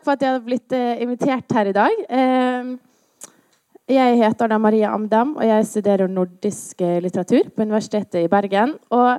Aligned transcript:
takk 0.00 0.06
for 0.06 0.16
at 0.16 0.22
jeg 0.24 0.32
har 0.32 0.44
blitt 0.44 0.72
uh, 0.72 1.02
invitert 1.02 1.52
her 1.52 1.68
i 1.68 1.74
dag. 1.76 1.96
Uh, 2.08 2.78
jeg 3.90 4.16
heter 4.16 4.46
Anna 4.46 4.56
Maria 4.58 4.92
Amdam, 4.94 5.34
og 5.36 5.44
jeg 5.44 5.66
studerer 5.66 6.08
nordisk 6.08 6.80
litteratur 7.02 7.50
på 7.50 7.66
Universitetet 7.66 8.22
i 8.22 8.30
Bergen. 8.30 8.76
Og 8.94 9.18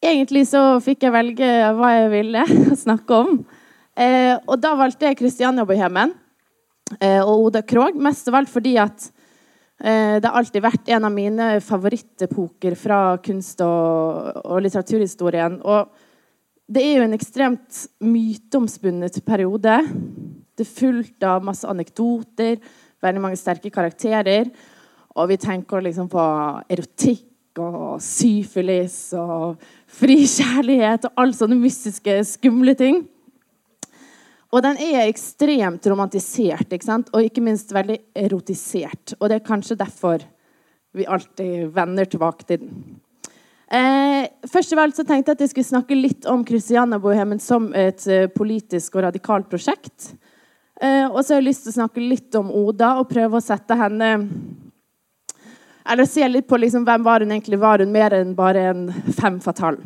egentlig 0.00 0.46
så 0.48 0.78
fikk 0.80 1.04
jeg 1.04 1.12
velge 1.12 1.48
hva 1.76 1.90
jeg 1.96 2.12
ville 2.12 2.44
snakke 2.84 3.18
om. 3.18 3.42
Eh, 3.98 4.38
og 4.46 4.60
da 4.62 4.76
valgte 4.78 5.08
jeg 5.08 5.18
Kristiania-bohemen 5.18 6.14
og 7.02 7.48
Oda 7.48 7.64
Krog, 7.66 7.98
mest 7.98 8.30
av 8.30 8.38
alt 8.38 8.52
fordi 8.52 8.76
at 8.78 9.08
det 9.82 10.22
har 10.22 10.38
alltid 10.38 10.62
vært 10.62 10.92
en 10.94 11.08
av 11.08 11.12
mine 11.12 11.48
favorittepoker 11.66 12.78
fra 12.78 13.02
kunst- 13.26 13.64
og, 13.66 14.38
og 14.44 14.62
litteraturhistorien. 14.62 15.58
Og 15.66 15.90
det 16.72 16.82
er 16.82 16.94
jo 16.96 17.04
en 17.04 17.16
ekstremt 17.16 17.82
myteomspunnet 18.00 19.18
periode. 19.26 19.74
Det 20.56 20.64
er 20.64 20.76
fullt 20.78 21.26
av 21.26 21.44
masse 21.44 21.68
anekdoter, 21.68 22.60
veldig 23.02 23.22
mange 23.22 23.40
sterke 23.40 23.72
karakterer. 23.72 24.48
Og 25.12 25.28
vi 25.28 25.38
tenker 25.40 25.84
liksom 25.84 26.08
på 26.12 26.22
erotikk 26.72 27.60
og 27.60 27.98
syfilis 28.00 29.12
og 29.18 29.60
fri 29.92 30.22
kjærlighet 30.24 31.10
og 31.10 31.20
alle 31.20 31.36
sånne 31.36 31.58
mystiske, 31.60 32.16
skumle 32.30 32.76
ting. 32.78 33.02
Og 34.52 34.64
den 34.64 34.80
er 34.84 35.06
ekstremt 35.08 35.84
romantisert 35.88 36.72
ikke 36.72 36.88
sant? 36.88 37.12
og 37.12 37.24
ikke 37.24 37.44
minst 37.44 37.72
veldig 37.72 37.98
erotisert. 38.16 39.16
Og 39.20 39.28
det 39.28 39.40
er 39.40 39.48
kanskje 39.48 39.80
derfor 39.80 40.24
vi 40.96 41.08
alltid 41.08 41.72
vender 41.72 42.08
tilbake 42.08 42.48
til 42.48 42.64
den. 42.64 42.82
Eh, 43.72 44.26
først 44.52 44.72
av 44.74 44.82
alt 44.82 44.98
så 44.98 45.04
tenkte 45.08 45.32
jeg 45.32 45.38
at 45.38 45.42
jeg 45.46 45.50
skulle 45.54 45.70
snakke 45.70 45.96
litt 45.96 46.26
om 46.28 46.42
Kristianabohemen 46.44 47.38
som 47.40 47.70
et 47.72 48.04
eh, 48.04 48.26
politisk 48.28 48.98
og 48.98 49.06
radikalt 49.06 49.48
prosjekt. 49.48 50.10
Eh, 50.76 51.06
og 51.06 51.22
så 51.22 51.32
har 51.32 51.40
jeg 51.40 51.46
lyst 51.46 51.64
til 51.64 51.72
å 51.72 51.78
snakke 51.78 52.02
litt 52.04 52.36
om 52.36 52.50
Oda 52.52 52.98
og 53.00 53.08
prøve 53.08 53.38
å 53.38 53.44
sette 53.44 53.76
henne 53.78 54.10
Eller 55.82 56.06
se 56.06 56.26
litt 56.28 56.46
på 56.46 56.58
liksom, 56.60 56.84
hvem 56.84 57.02
var 57.02 57.24
hun 57.24 57.32
egentlig 57.32 57.58
var. 57.58 57.80
Hun 57.80 57.94
mer 57.94 58.14
enn 58.14 58.36
bare 58.38 58.66
en 58.70 58.82
fem 59.16 59.40
fatal. 59.40 59.80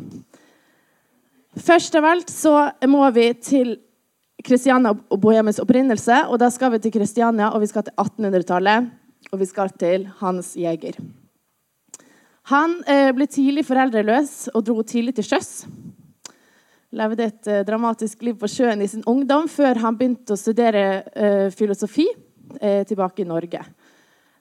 Først 1.57 1.95
av 1.97 2.05
alt 2.05 2.29
så 2.29 2.53
må 2.85 3.07
vi 3.15 3.31
til 3.41 3.71
Kristiania 4.45 4.91
og 4.93 5.21
bohemens 5.23 5.61
opprinnelse. 5.63 6.25
Og 6.27 6.37
da 6.43 6.51
skal 6.53 6.75
vi 6.75 6.83
til 6.83 6.93
Kristiania, 6.93 7.49
og 7.49 7.63
vi 7.63 7.71
skal 7.71 7.87
til 7.87 7.95
1800-tallet. 7.97 8.91
Og 9.31 9.41
vi 9.41 9.49
skal 9.49 9.73
til 9.79 10.05
Hans 10.19 10.53
Jæger. 10.59 10.99
Han 12.47 12.77
eh, 12.87 13.09
ble 13.11 13.27
tidlig 13.27 13.65
foreldreløs 13.67 14.47
og 14.55 14.63
dro 14.69 14.83
tidlig 14.87 15.17
til 15.17 15.25
sjøs. 15.27 15.49
Levde 16.95 17.25
et 17.27 17.49
eh, 17.51 17.65
dramatisk 17.67 18.23
liv 18.23 18.37
på 18.39 18.47
sjøen 18.51 18.83
i 18.83 18.87
sin 18.87 19.03
ungdom 19.09 19.49
før 19.51 19.81
han 19.83 19.97
begynte 19.99 20.35
å 20.35 20.39
studere 20.39 20.85
eh, 21.11 21.47
filosofi 21.51 22.07
tilbake 22.57 23.21
i 23.21 23.25
Norge. 23.27 23.59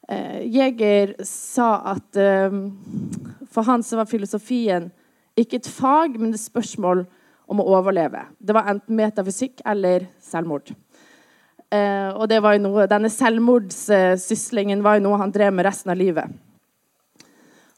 Jæger 0.07 1.17
sa 1.27 1.73
at 1.91 2.15
for 2.15 3.67
han 3.67 3.83
så 3.83 3.99
var 3.99 4.07
filosofien 4.07 4.87
ikke 5.35 5.59
et 5.59 5.67
fag, 5.67 6.15
men 6.15 6.31
et 6.31 6.39
spørsmål 6.39 7.03
om 7.51 7.61
å 7.61 7.67
overleve. 7.75 8.23
Det 8.39 8.55
var 8.55 8.71
enten 8.71 8.95
metafysikk 8.97 9.59
eller 9.67 10.07
selvmord. 10.23 10.71
og 10.71 12.37
noe, 12.63 12.87
Denne 12.87 13.11
selvmordssyslingen 13.11 14.87
var 14.87 15.01
jo 15.01 15.09
noe 15.09 15.19
han 15.27 15.35
drev 15.35 15.59
med 15.59 15.67
resten 15.67 15.91
av 15.91 15.99
livet. 15.99 16.31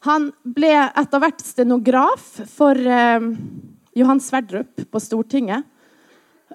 Han 0.07 0.29
ble 0.47 0.71
etter 0.87 1.19
hvert 1.19 1.41
stenograf 1.43 2.27
for 2.47 2.77
eh, 2.79 3.25
Johan 3.99 4.21
Sverdrup 4.23 4.85
på 4.91 5.01
Stortinget. 5.03 5.65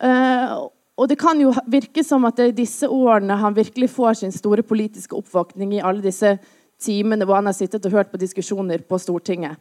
Eh, 0.01 0.55
og 0.95 1.11
det 1.11 1.19
kan 1.21 1.41
jo 1.43 1.51
virke 1.71 2.05
som 2.07 2.25
at 2.25 2.39
det 2.39 2.49
er 2.49 2.57
disse 2.57 2.89
årene 2.89 3.37
han 3.41 3.57
virkelig 3.57 3.91
får 3.93 4.21
sin 4.23 4.35
store 4.35 4.63
politiske 4.63 5.17
oppvåkning 5.19 5.75
i 5.75 5.83
alle 5.83 6.05
disse 6.05 6.37
timene 6.81 7.27
hvor 7.27 7.41
han 7.41 7.51
har 7.51 7.57
sittet 7.57 7.85
og 7.89 7.97
hørt 7.99 8.13
på 8.13 8.21
diskusjoner 8.21 8.85
på 8.87 8.99
Stortinget. 9.03 9.59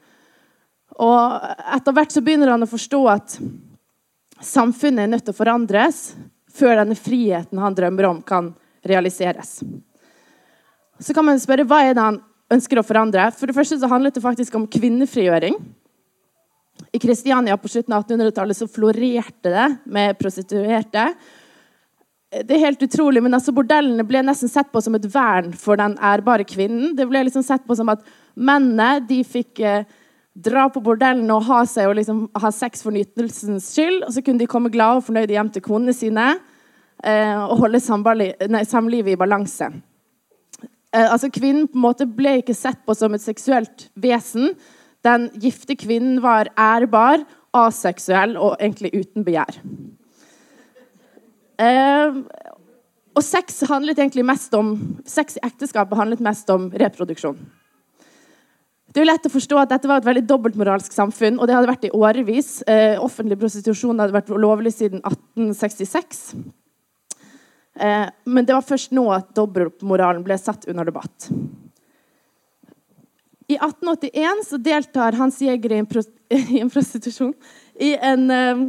Og 1.01 1.47
etter 1.73 1.95
hvert 1.95 2.13
så 2.13 2.21
begynner 2.21 2.53
han 2.53 2.63
å 2.65 2.69
forstå 2.69 3.01
at 3.09 3.37
samfunnet 4.43 5.05
er 5.05 5.11
nødt 5.15 5.25
til 5.25 5.33
å 5.33 5.39
forandres 5.39 6.03
før 6.53 6.77
denne 6.83 6.97
friheten 6.97 7.61
han 7.61 7.73
drømmer 7.73 8.09
om, 8.11 8.21
kan 8.21 8.51
realiseres. 8.85 9.63
Så 11.01 11.15
kan 11.15 11.25
man 11.25 11.41
spørre 11.41 11.65
hva 11.65 11.81
er 11.81 11.97
det 11.97 12.03
han 12.03 12.21
ønsker 12.53 12.79
å 12.79 12.85
forandre. 12.85 13.29
For 13.37 13.49
det 13.49 13.55
første 13.57 13.79
så 13.81 13.89
handlet 13.91 14.17
det 14.17 14.23
faktisk 14.23 14.55
om 14.59 14.67
kvinnefrigjøring. 14.69 15.57
I 16.93 16.99
Kristiania 16.99 17.57
på 17.57 17.69
slutten 17.69 17.93
av 17.95 18.03
1800-tallet 18.05 18.57
så 18.57 18.67
florerte 18.69 19.51
det 19.53 19.69
med 19.85 20.17
prostituerte. 20.19 21.07
Det 22.33 22.55
er 22.55 22.63
helt 22.65 22.81
utrolig, 22.81 23.21
men 23.21 23.35
altså 23.37 23.53
Bordellene 23.53 24.05
ble 24.09 24.23
nesten 24.25 24.49
sett 24.49 24.71
på 24.73 24.81
som 24.81 24.95
et 24.97 25.05
vern 25.13 25.51
for 25.57 25.77
den 25.77 25.93
ærbare 26.01 26.45
kvinnen. 26.49 26.95
Det 26.97 27.05
ble 27.09 27.25
liksom 27.27 27.45
sett 27.45 27.65
på 27.67 27.77
som 27.77 27.91
at 27.93 28.01
mennene 28.33 29.03
de 29.05 29.19
fikk 29.27 29.61
eh, 29.61 29.85
dra 30.33 30.65
på 30.73 30.81
bordellene 30.81 31.35
og 31.35 31.45
ha 31.45 31.61
seg 31.69 31.91
og 31.91 31.99
liksom 31.99 32.25
ha 32.41 32.49
sex 32.53 32.81
for 32.81 32.95
nytelsens 32.95 33.69
skyld. 33.75 34.01
Og 34.07 34.15
så 34.15 34.25
kunne 34.25 34.41
de 34.41 34.49
komme 34.49 34.73
glade 34.73 35.01
og 35.01 35.07
fornøyde 35.07 35.35
hjem 35.35 35.53
til 35.53 35.65
konene 35.65 35.93
sine 35.93 36.31
eh, 37.03 37.37
og 37.37 37.59
holde 37.61 37.81
samlivet 37.85 39.13
i 39.13 39.19
balanse. 39.19 39.69
Eh, 40.93 41.09
altså 41.09 41.31
Kvinnen 41.33 41.67
på 41.67 41.79
en 41.79 41.87
måte 41.87 42.07
ble 42.07 42.37
ikke 42.41 42.55
sett 42.57 42.83
på 42.85 42.95
som 42.97 43.15
et 43.15 43.23
seksuelt 43.23 43.87
vesen. 43.99 44.53
Den 45.03 45.27
gifte 45.41 45.75
kvinnen 45.75 46.21
var 46.23 46.51
ærbar, 46.59 47.25
aseksuell 47.53 48.37
og 48.37 48.55
egentlig 48.59 48.93
uten 48.93 49.25
begjær. 49.25 49.57
Eh, 51.61 52.21
og 53.13 53.25
sex 53.25 53.59
handlet 53.69 53.99
egentlig 53.99 54.25
mest 54.25 54.53
om 54.57 54.73
sex 55.05 55.37
i 55.37 55.43
ekteskapet 55.45 55.99
handlet 55.99 56.23
mest 56.23 56.49
om 56.53 56.71
reproduksjon. 56.71 57.37
Det 58.93 59.01
er 59.01 59.05
jo 59.07 59.09
lett 59.09 59.25
å 59.25 59.33
forstå 59.33 59.57
at 59.57 59.71
Dette 59.71 59.89
var 59.89 60.01
et 60.01 60.05
veldig 60.05 60.25
dobbeltmoralsk 60.29 60.93
samfunn, 60.93 61.39
og 61.41 61.49
det 61.49 61.55
hadde 61.57 61.69
vært 61.69 61.87
i 61.87 61.93
årevis. 61.97 62.49
Eh, 62.69 62.99
offentlig 63.01 63.39
prostitusjon 63.41 63.97
hadde 64.01 64.13
vært 64.13 64.29
lovlig 64.29 64.75
siden 64.75 65.01
1866. 65.01 66.35
Eh, 67.79 68.07
men 68.23 68.45
det 68.45 68.55
var 68.55 68.65
først 68.65 68.93
nå 68.93 69.07
at 69.15 69.33
dobbeltmoralen 69.37 70.23
ble 70.25 70.37
satt 70.37 70.67
under 70.69 70.87
debatt. 70.87 71.29
I 73.47 73.57
1881 73.57 74.45
så 74.47 74.57
deltar 74.57 75.17
Hans 75.19 75.41
Jæger 75.41 75.75
i 75.75 75.81
i 76.55 76.59
en 76.61 76.69
prostitusjon 76.71 77.33
i 77.75 77.95
en 77.95 78.31
eh, 78.31 78.63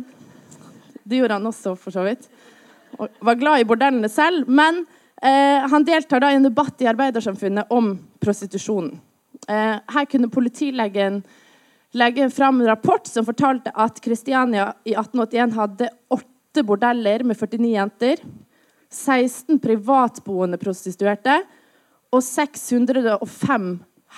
Det 1.05 1.21
gjorde 1.21 1.37
han 1.37 1.47
også, 1.47 1.75
for 1.77 1.93
så 1.93 2.05
vidt. 2.07 2.29
Og 2.97 3.09
var 3.21 3.37
glad 3.37 3.61
i 3.61 3.67
bordellene 3.69 4.09
selv. 4.09 4.49
Men 4.49 4.87
eh, 5.21 5.61
han 5.69 5.85
deltar 5.85 6.23
da 6.25 6.31
i 6.33 6.39
en 6.39 6.47
debatt 6.47 6.81
i 6.81 6.89
arbeidersamfunnet 6.89 7.73
om 7.75 7.91
prostitusjonen. 8.25 8.95
Eh, 9.49 9.77
her 9.97 10.07
kunne 10.09 10.33
politilegen 10.33 11.21
legge 11.95 12.31
fram 12.33 12.61
en 12.61 12.71
rapport 12.73 13.07
som 13.07 13.27
fortalte 13.27 13.71
at 13.77 14.01
Kristiania 14.01 14.71
i 14.85 14.95
1881 14.97 15.53
hadde 15.59 15.91
åtte 16.17 16.65
bordeller 16.65 17.23
med 17.29 17.37
49 17.37 17.75
jenter. 17.75 18.25
16 18.95 19.59
privatboende 19.63 20.59
prostituerte 20.61 21.41
og 22.15 22.23
605 22.23 23.69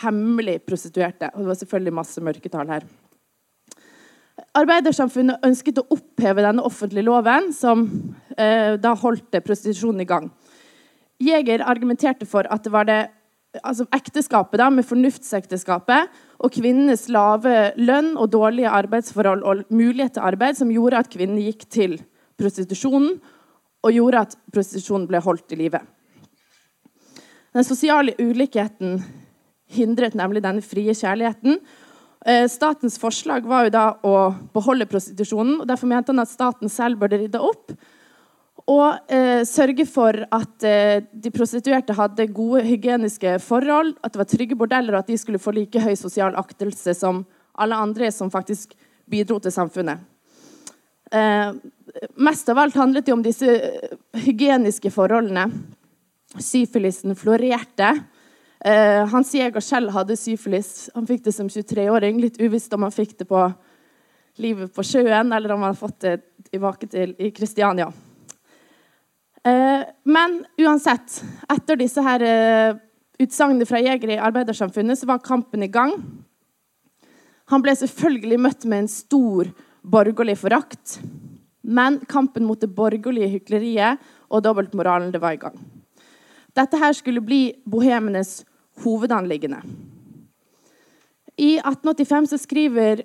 hemmelig 0.02 0.60
prostituerte. 0.68 1.30
Og 1.32 1.42
det 1.42 1.50
var 1.50 1.60
selvfølgelig 1.62 1.96
masse 1.96 2.22
mørketall 2.22 2.72
her. 2.74 2.86
Arbeidersamfunnet 4.56 5.44
ønsket 5.44 5.80
å 5.80 5.86
oppheve 5.96 6.44
denne 6.44 6.64
offentlige 6.64 7.06
loven, 7.06 7.50
som 7.56 7.86
eh, 8.36 8.76
da 8.80 8.92
holdt 8.96 9.38
prostitusjonen 9.44 10.04
i 10.04 10.08
gang. 10.08 10.28
Jeger 11.20 11.64
argumenterte 11.64 12.28
for 12.28 12.48
at 12.52 12.64
det 12.64 12.72
var 12.72 12.88
det 12.88 13.00
altså 13.64 13.86
ekteskapet 13.96 14.60
da, 14.60 14.68
med 14.72 14.84
fornuftsekteskapet 14.84 16.10
og 16.44 16.52
kvinnenes 16.52 17.06
lave 17.12 17.70
lønn 17.80 18.12
og 18.20 18.34
dårlige 18.34 18.72
arbeidsforhold 18.72 19.44
og 19.48 19.62
mulighet 19.72 20.18
til 20.18 20.28
arbeid 20.28 20.58
som 20.58 20.72
gjorde 20.72 21.00
at 21.00 21.08
kvinnene 21.12 21.46
gikk 21.46 21.64
til 21.72 21.96
prostitusjonen 22.36 23.16
og 23.84 23.94
gjorde 23.94 24.24
at 24.26 24.36
prostitusjonen 24.52 25.08
ble 25.10 25.20
holdt 25.22 25.52
i 25.54 25.60
live. 25.60 25.80
Den 27.56 27.64
sosiale 27.64 28.14
ulikheten 28.20 29.00
hindret 29.72 30.16
nemlig 30.18 30.42
denne 30.44 30.64
frie 30.64 30.94
kjærligheten. 30.94 31.60
Eh, 32.26 32.46
statens 32.50 32.98
forslag 33.00 33.46
var 33.48 33.66
jo 33.66 33.74
da 33.74 33.84
å 34.06 34.16
beholde 34.54 34.88
prostitusjonen. 34.90 35.60
og 35.62 35.68
Derfor 35.68 35.90
mente 35.90 36.12
han 36.12 36.22
at 36.22 36.32
staten 36.32 36.72
selv 36.72 37.00
burde 37.00 37.20
rydde 37.22 37.42
opp 37.42 37.76
og 38.66 39.12
eh, 39.12 39.44
sørge 39.46 39.86
for 39.86 40.16
at 40.34 40.66
eh, 40.66 41.04
de 41.12 41.30
prostituerte 41.30 41.94
hadde 41.94 42.26
gode 42.34 42.64
hygieniske 42.66 43.36
forhold, 43.44 43.94
at 44.02 44.14
det 44.14 44.20
var 44.20 44.30
trygge 44.30 44.58
bordeller, 44.58 44.96
og 44.96 45.04
at 45.04 45.12
de 45.12 45.18
skulle 45.20 45.42
få 45.42 45.54
like 45.54 45.82
høy 45.82 45.94
sosial 45.98 46.34
aktelse 46.38 46.96
som 46.98 47.22
alle 47.54 47.78
andre 47.78 48.10
som 48.10 48.32
faktisk 48.32 48.74
bidro 49.10 49.38
til 49.38 49.54
samfunnet. 49.54 50.02
Eh, 51.12 51.52
mest 52.14 52.48
av 52.48 52.58
alt 52.58 52.74
handlet 52.74 53.06
det 53.06 53.14
om 53.14 53.22
disse 53.22 53.46
eh, 53.46 53.96
hygieniske 54.26 54.90
forholdene. 54.90 55.46
Syfilisen 56.42 57.16
florerte. 57.16 57.92
Eh, 58.64 59.06
Hans 59.12 59.34
Jæger 59.34 59.60
selv 59.60 59.94
hadde 59.94 60.16
syfilis. 60.18 60.90
Han 60.94 61.06
fikk 61.06 61.24
det 61.28 61.34
som 61.36 61.48
23-åring. 61.48 62.18
Litt 62.20 62.40
uvisst 62.42 62.74
om 62.74 62.86
han 62.86 62.94
fikk 62.94 63.18
det 63.20 63.28
på 63.30 63.44
livet 64.42 64.72
på 64.74 64.84
sjøen, 64.84 65.32
eller 65.32 65.54
om 65.54 65.62
han 65.62 65.72
hadde 65.72 65.80
fått 65.80 66.00
det 66.04 66.16
tilbake 66.50 66.88
til 66.90 67.14
i 67.22 67.30
Kristiania. 67.34 67.88
Eh, 69.46 69.86
men 70.10 70.40
uansett, 70.58 71.20
etter 71.52 71.78
disse 71.78 72.02
her 72.02 72.24
eh, 72.26 72.78
utsagnene 73.22 73.68
fra 73.68 73.80
jegere 73.80 74.16
i 74.16 74.22
arbeidersamfunnet, 74.28 74.98
så 74.98 75.08
var 75.08 75.24
kampen 75.24 75.62
i 75.62 75.70
gang. 75.72 75.94
Han 77.52 77.62
ble 77.62 77.76
selvfølgelig 77.78 78.40
møtt 78.42 78.66
med 78.66 78.84
en 78.84 78.90
stor 78.90 79.52
borgerlig 79.86 80.38
forakt. 80.38 80.98
Men 81.62 82.00
kampen 82.08 82.44
mot 82.44 82.60
det 82.60 82.70
borgerlige 82.74 83.30
hykleriet 83.38 84.02
og 84.28 84.42
dobbeltmoralen 84.42 85.12
det 85.14 85.22
var 85.22 85.36
i 85.36 85.40
gang. 85.40 85.58
Dette 86.56 86.78
her 86.80 86.94
skulle 86.96 87.22
bli 87.24 87.40
bohemenes 87.68 88.40
hovedanliggende. 88.84 89.60
I 91.36 91.58
1885 91.58 92.30
så 92.32 92.38
skriver 92.40 93.02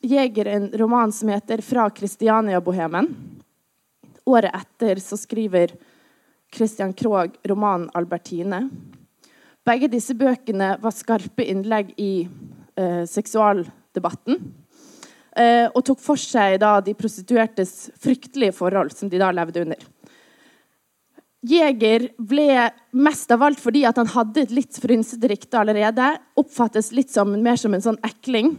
Jeger 0.00 0.48
en 0.48 0.70
roman 0.80 1.12
som 1.12 1.28
heter 1.28 1.60
'Fra 1.60 1.90
Kristiania-bohemen'. 1.90 3.14
Året 4.26 4.54
etter 4.54 4.96
så 4.96 5.16
skriver 5.16 5.76
Christian 6.54 6.92
Krogh 6.92 7.36
romanen 7.44 7.90
'Albertine'. 7.94 8.70
Begge 9.64 9.88
disse 9.88 10.14
bøkene 10.14 10.78
var 10.80 10.90
skarpe 10.90 11.44
innlegg 11.44 11.92
i 12.00 12.28
eh, 12.76 13.04
seksualdebatten. 13.04 14.40
Eh, 15.40 15.66
og 15.72 15.84
tok 15.86 16.00
for 16.02 16.20
seg 16.20 16.58
da, 16.60 16.76
de 16.84 16.96
prostituertes 16.98 17.90
fryktelige 18.02 18.56
forhold 18.56 18.92
som 18.96 19.10
de 19.10 19.20
da 19.20 19.30
levde 19.34 19.64
under. 19.64 19.88
Jeger 21.50 22.10
ble 22.18 22.66
mest 22.92 23.30
av 23.32 23.46
alt 23.46 23.60
fordi 23.62 23.86
han 23.86 24.10
hadde 24.12 24.42
et 24.42 24.52
litt 24.52 24.76
frynsete 24.82 25.30
rykte 25.30 25.60
allerede. 25.62 26.12
Oppfattes 26.40 26.90
litt 26.92 27.12
som, 27.14 27.32
mer 27.40 27.56
som 27.60 27.74
en 27.74 27.86
sånn 27.86 28.00
ekling. 28.04 28.58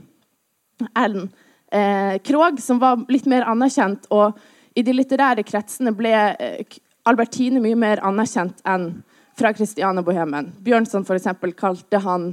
enn 0.98 1.28
eh, 1.72 2.18
Krog, 2.25 2.57
som 2.60 2.80
var 2.81 3.04
litt 3.12 3.30
mer 3.30 3.45
anerkjent. 3.45 4.10
Og 4.10 4.33
i 4.74 4.81
de 4.81 4.95
litterære 4.95 5.45
kretsene 5.45 5.94
ble 5.94 6.16
eh, 6.16 6.80
Albertine 7.06 7.62
mye 7.62 7.78
mer 7.78 8.01
anerkjent 8.06 8.62
enn 8.69 9.04
fra 9.38 9.54
Christiane-bohemen. 9.57 10.51
Bjørnson 10.62 11.06
for 11.06 11.18
eksempel, 11.18 11.54
kalte 11.57 12.01
han 12.01 12.31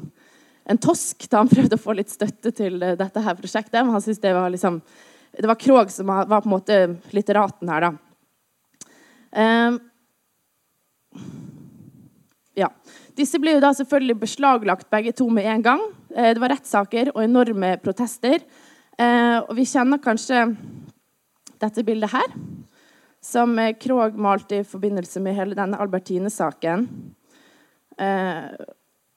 en 0.69 0.81
tosk 0.81 1.29
da 1.31 1.43
han 1.43 1.51
prøvde 1.51 1.79
å 1.79 1.81
få 1.81 1.97
litt 1.97 2.13
støtte 2.13 2.53
til 2.55 2.81
uh, 2.83 2.95
dette 2.99 3.23
her 3.25 3.39
prosjektet. 3.39 3.81
Men 3.81 3.95
han 3.97 4.05
syntes 4.05 4.23
det 4.25 4.35
var 4.37 4.53
liksom 4.53 4.81
Det 5.39 5.49
var 5.49 5.61
Krog 5.61 5.91
som 5.93 6.09
var 6.09 6.27
på 6.29 6.49
en 6.49 6.55
måte 6.55 6.79
litteraten 7.15 7.69
her, 7.69 7.85
da. 7.85 7.93
Um, 9.29 9.77
ja. 12.59 12.71
Disse 13.19 13.39
ble 13.43 13.57
jo 13.57 13.63
da 13.63 13.71
selvfølgelig 13.77 14.17
beslaglagt 14.23 14.89
begge 14.91 15.13
to 15.17 15.29
med 15.31 15.47
en 15.51 15.63
gang. 15.63 15.85
Eh, 16.15 16.33
det 16.35 16.43
var 16.43 16.55
rettssaker 16.55 17.13
og 17.15 17.23
enorme 17.23 17.75
protester. 17.83 18.43
Eh, 18.99 19.37
og 19.45 19.53
vi 19.59 19.67
kjenner 19.69 20.01
kanskje 20.03 20.45
dette 21.59 21.85
bildet 21.87 22.13
her, 22.15 22.35
som 23.23 23.55
Krog 23.83 24.19
malte 24.19 24.61
i 24.61 24.67
forbindelse 24.67 25.23
med 25.23 25.37
hele 25.39 25.59
denne 25.59 25.79
Albertine-saken. 25.83 26.87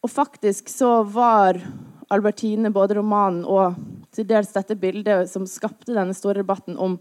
Og 0.02 0.10
faktisk 0.10 0.70
så 0.70 1.04
var 1.04 1.60
Albertine, 2.12 2.74
både 2.74 2.98
romanen 2.98 3.44
og 3.46 3.78
til 4.12 4.28
dels 4.28 4.52
dette 4.52 4.76
bildet 4.76 5.30
som 5.32 5.46
skapte 5.48 5.94
denne 5.96 6.16
store 6.18 6.42
debatten 6.42 6.80
om 6.82 6.98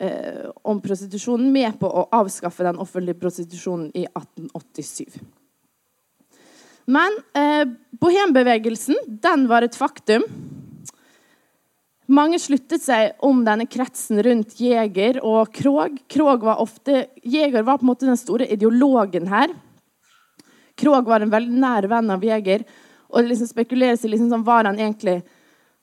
eh, 0.00 0.48
om 0.62 0.80
prostitusjonen 0.82 1.52
med 1.52 1.78
på 1.80 1.88
å 1.88 2.08
avskaffe 2.14 2.66
den 2.66 2.80
offentlige 2.82 3.20
prostitusjonen 3.20 3.90
i 3.94 4.06
1887. 4.08 5.20
Men 6.90 7.18
eh, 7.38 7.66
bohembevegelsen 8.00 8.98
den 9.22 9.46
var 9.50 9.62
et 9.62 9.78
faktum. 9.78 10.24
Mange 12.12 12.40
sluttet 12.42 12.82
seg 12.82 13.14
om 13.24 13.44
denne 13.46 13.68
kretsen 13.70 14.18
rundt 14.24 14.58
Jeger 14.60 15.20
og 15.24 15.52
Krog. 15.54 16.00
Krog 16.10 16.42
var 16.44 16.60
ofte, 16.60 17.06
Jeger 17.22 17.62
var 17.62 17.78
på 17.78 17.86
en 17.86 17.92
måte 17.92 18.08
den 18.08 18.18
store 18.20 18.48
ideologen 18.50 19.30
her. 19.30 19.54
Krog 20.82 21.06
var 21.06 21.22
en 21.22 21.30
veldig 21.32 21.62
nær 21.62 21.86
venn 21.90 22.10
av 22.10 22.26
Jeger. 22.26 22.66
Og 23.12 23.22
det 23.22 23.32
liksom 23.32 23.50
spekuleres 23.50 24.02
i 24.04 24.10
liksom 24.10 24.32
sånn, 24.32 24.44
var 24.46 24.66
han 24.66 24.80
egentlig 24.80 25.20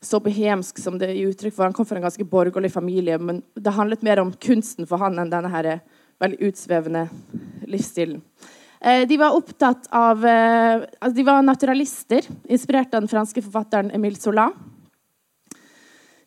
så 0.02 0.20
bohemsk 0.24 0.80
som 0.80 0.98
det 1.00 1.12
er 1.12 1.28
uttrykk 1.30 1.56
for. 1.56 1.68
Han 1.68 1.76
kom 1.76 1.88
fra 1.88 2.00
en 2.00 2.08
ganske 2.08 2.28
borgerlig 2.28 2.72
familie, 2.74 3.20
men 3.20 3.42
det 3.56 3.76
handlet 3.76 4.06
mer 4.06 4.22
om 4.24 4.32
kunsten 4.42 4.88
for 4.88 5.02
han 5.02 5.20
enn 5.20 5.32
denne 5.32 5.52
her 5.52 5.76
veldig 6.20 6.40
utsvevende 6.50 7.06
livsstilen. 7.70 8.22
Eh, 8.80 9.06
de 9.08 9.18
var 9.20 9.36
opptatt 9.36 9.90
av 9.92 10.24
eh, 10.26 10.86
altså 11.00 11.16
De 11.18 11.26
var 11.28 11.44
naturalister, 11.44 12.28
inspirert 12.48 12.94
av 12.94 13.04
den 13.04 13.12
franske 13.12 13.44
forfatteren 13.44 13.92
Emile 13.96 14.20
Zola. 14.20 14.50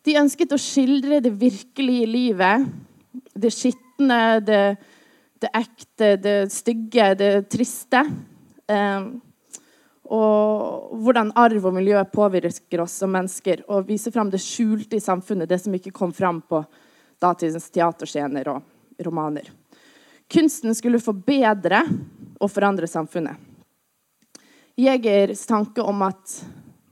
De 0.03 0.17
ønsket 0.19 0.53
å 0.53 0.61
skildre 0.61 1.21
det 1.23 1.31
virkelige 1.39 2.09
livet. 2.09 2.67
Det 3.33 3.49
skitne, 3.53 4.19
det, 4.45 4.61
det 5.41 5.49
ekte, 5.57 6.13
det 6.21 6.37
stygge, 6.53 7.13
det 7.17 7.31
triste. 7.53 8.03
Eh, 8.71 9.07
og 10.13 10.97
hvordan 10.99 11.31
arv 11.39 11.69
og 11.69 11.75
miljø 11.77 12.01
påvirker 12.11 12.83
oss 12.83 12.97
som 12.99 13.13
mennesker, 13.15 13.63
og 13.71 13.87
viser 13.87 14.11
fram 14.11 14.29
det 14.31 14.41
skjulte 14.43 14.99
i 14.99 15.03
samfunnet, 15.03 15.49
det 15.49 15.61
som 15.63 15.75
ikke 15.75 15.93
kom 15.95 16.11
fram 16.13 16.41
på 16.43 16.59
datidens 17.23 17.69
teaterscener 17.71 18.49
og 18.51 19.05
romaner. 19.05 19.47
Kunsten 20.31 20.75
skulle 20.75 21.01
forbedre 21.03 21.85
og 22.39 22.51
forandre 22.51 22.89
samfunnet. 22.89 23.39
Jegers 24.79 25.45
tanke 25.47 25.81
om 25.85 26.01
at 26.03 26.37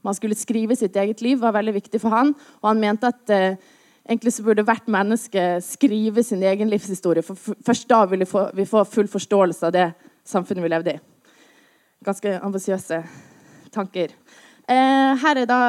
man 0.05 0.15
skulle 0.17 0.37
skrive 0.37 0.75
sitt 0.77 0.95
eget 0.95 1.21
liv, 1.21 1.39
var 1.41 1.53
veldig 1.57 1.75
viktig 1.75 2.01
for 2.01 2.13
han, 2.13 2.33
og 2.61 2.71
han 2.71 2.81
mente 2.81 3.09
at 3.11 3.33
eh, 3.33 3.59
egentlig 4.07 4.33
så 4.33 4.45
burde 4.45 4.65
hvert 4.65 4.87
menneske 4.89 5.45
skrive 5.65 6.23
sin 6.25 6.41
egen 6.47 6.71
livshistorie, 6.71 7.25
for 7.25 7.37
først 7.37 7.89
da 7.91 8.05
ville 8.09 8.25
vi 8.55 8.69
få 8.69 8.85
full 8.87 9.11
forståelse 9.11 9.67
av 9.67 9.75
det 9.75 9.87
samfunnet 10.25 10.63
vi 10.63 10.73
levde 10.73 10.95
i 10.95 11.10
ganske 12.05 12.37
ambisiøse 12.41 13.01
tanker. 13.73 14.13
Eh, 14.71 15.11
her 15.21 15.41
da, 15.49 15.59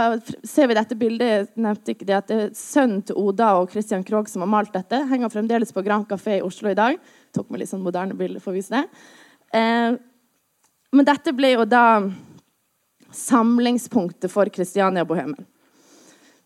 ser 0.45 0.69
vi 0.71 0.77
dette 0.77 0.97
bildet. 0.99 1.53
Nevnte 1.61 1.95
ikke 1.95 2.07
det 2.09 2.17
at 2.19 2.31
det 2.31 2.39
er 2.39 2.51
Sønnen 2.57 3.03
til 3.07 3.19
Oda 3.19 3.55
og 3.61 3.73
Christian 3.73 4.05
Krogh 4.07 4.31
som 4.31 4.45
har 4.45 4.51
malt 4.53 4.73
dette. 4.75 5.01
Henger 5.11 5.33
fremdeles 5.33 5.75
på 5.75 5.85
Grand 5.85 6.07
Café 6.09 6.39
i 6.39 6.45
Oslo 6.45 6.71
i 6.71 6.79
dag. 6.79 7.01
Tok 7.35 7.51
med 7.51 7.63
litt 7.63 7.73
sånn 7.73 7.85
moderne 7.85 8.17
bilder 8.19 8.43
for 8.43 8.53
å 8.53 8.59
vise 8.59 8.75
det. 8.75 8.85
Eh, 9.59 9.97
men 10.93 11.09
dette 11.09 11.35
ble 11.35 11.55
jo 11.55 11.67
da 11.69 11.87
samlingspunktet 13.13 14.33
for 14.33 14.49
Kristiania-bohemen. 14.53 15.41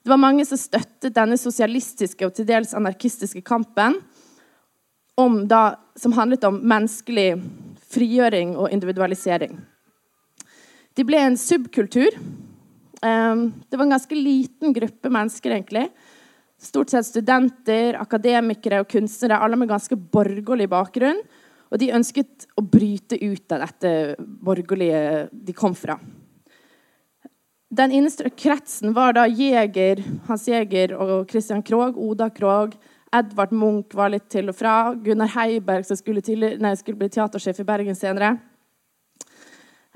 Det 0.03 0.11
var 0.11 0.23
mange 0.23 0.45
som 0.47 0.59
støttet 0.59 1.15
denne 1.15 1.35
sosialistiske 1.39 2.27
og 2.27 2.35
til 2.35 2.47
dels 2.47 2.75
anarkistiske 2.79 3.43
kampen 3.47 3.99
da, 5.51 5.63
som 5.99 6.15
handlet 6.15 6.45
om 6.45 6.61
menneskelig 6.63 7.31
frigjøring 7.91 8.55
og 8.57 8.71
individualisering. 8.71 9.57
De 10.97 11.05
ble 11.05 11.19
en 11.21 11.37
subkultur. 11.37 12.15
Ehm, 13.05 13.53
det 13.69 13.77
var 13.77 13.85
en 13.85 13.97
ganske 13.97 14.17
liten 14.17 14.73
gruppe 14.73 15.11
mennesker, 15.13 15.51
egentlig. 15.51 15.89
Stort 16.59 16.91
sett 16.91 17.07
studenter, 17.07 17.99
akademikere 18.01 18.81
og 18.81 18.89
kunstnere, 18.89 19.39
alle 19.39 19.59
med 19.61 19.69
ganske 19.69 19.97
borgerlig 19.97 20.71
bakgrunn. 20.73 21.21
Og 21.69 21.81
de 21.83 21.93
ønsket 21.93 22.47
å 22.57 22.65
bryte 22.65 23.19
ut 23.21 23.53
av 23.53 23.67
dette 23.67 23.91
borgerlige 24.25 25.29
de 25.33 25.53
kom 25.53 25.75
fra. 25.77 25.99
Den 27.77 27.93
innerste 27.93 28.31
kretsen 28.31 28.95
var 28.95 29.17
da 29.17 29.27
Jeger, 29.27 30.01
Hans 30.29 30.47
Jæger 30.49 30.95
og 30.97 31.27
Christian 31.29 31.65
Krogh, 31.67 31.99
Oda 31.99 32.31
Krogh. 32.31 32.79
Edvard 33.13 33.53
Munch 33.53 33.93
var 33.95 34.15
litt 34.15 34.31
til 34.33 34.49
og 34.49 34.57
fra. 34.57 34.95
Gunnar 34.95 35.35
Heiberg, 35.35 35.85
som 35.85 35.99
skulle, 35.99 36.23
til, 36.25 36.47
nei, 36.63 36.77
skulle 36.79 37.01
bli 37.01 37.11
teatersjef 37.13 37.61
i 37.61 37.69
Bergen 37.69 37.99
senere. 37.99 38.37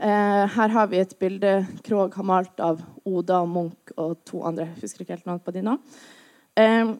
Eh, 0.01 0.47
her 0.49 0.73
har 0.73 0.87
vi 0.89 0.97
et 0.97 1.11
bilde 1.21 1.51
Krog 1.85 2.15
har 2.17 2.25
malt 2.25 2.61
av 2.65 2.79
Oda 3.05 3.43
og 3.43 3.51
Munch 3.53 3.91
og 4.01 4.15
to 4.25 4.39
andre. 4.49 4.71
Jeg 4.71 4.87
husker 4.87 5.05
ikke 5.05 5.13
helt 5.19 5.27
navnet 5.29 5.45
på 5.45 5.53
de 5.53 5.63
nå. 5.67 5.75
Eh, 6.57 6.93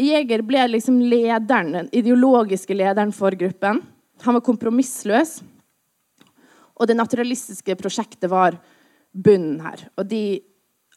Jeger 0.00 0.40
ble 0.46 0.62
liksom 0.70 0.96
lederen, 1.10 1.74
den 1.74 1.90
ideologiske 1.92 2.72
lederen 2.72 3.10
for 3.12 3.36
gruppen. 3.36 3.82
Han 4.24 4.36
var 4.38 4.44
kompromissløs. 4.46 5.42
Og 6.78 6.88
det 6.88 6.96
naturalistiske 6.96 7.76
prosjektet 7.76 8.30
var 8.32 8.56
bunnen 9.12 9.58
her. 9.66 9.82
Og 9.98 10.06
de, 10.08 10.38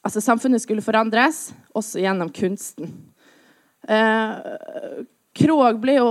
altså 0.05 0.23
Samfunnet 0.23 0.63
skulle 0.63 0.85
forandres, 0.85 1.49
også 1.75 1.99
gjennom 1.99 2.31
kunsten. 2.31 2.93
Eh, 3.91 5.03
Krog 5.41 5.81
ble 5.83 5.97
jo 5.97 6.07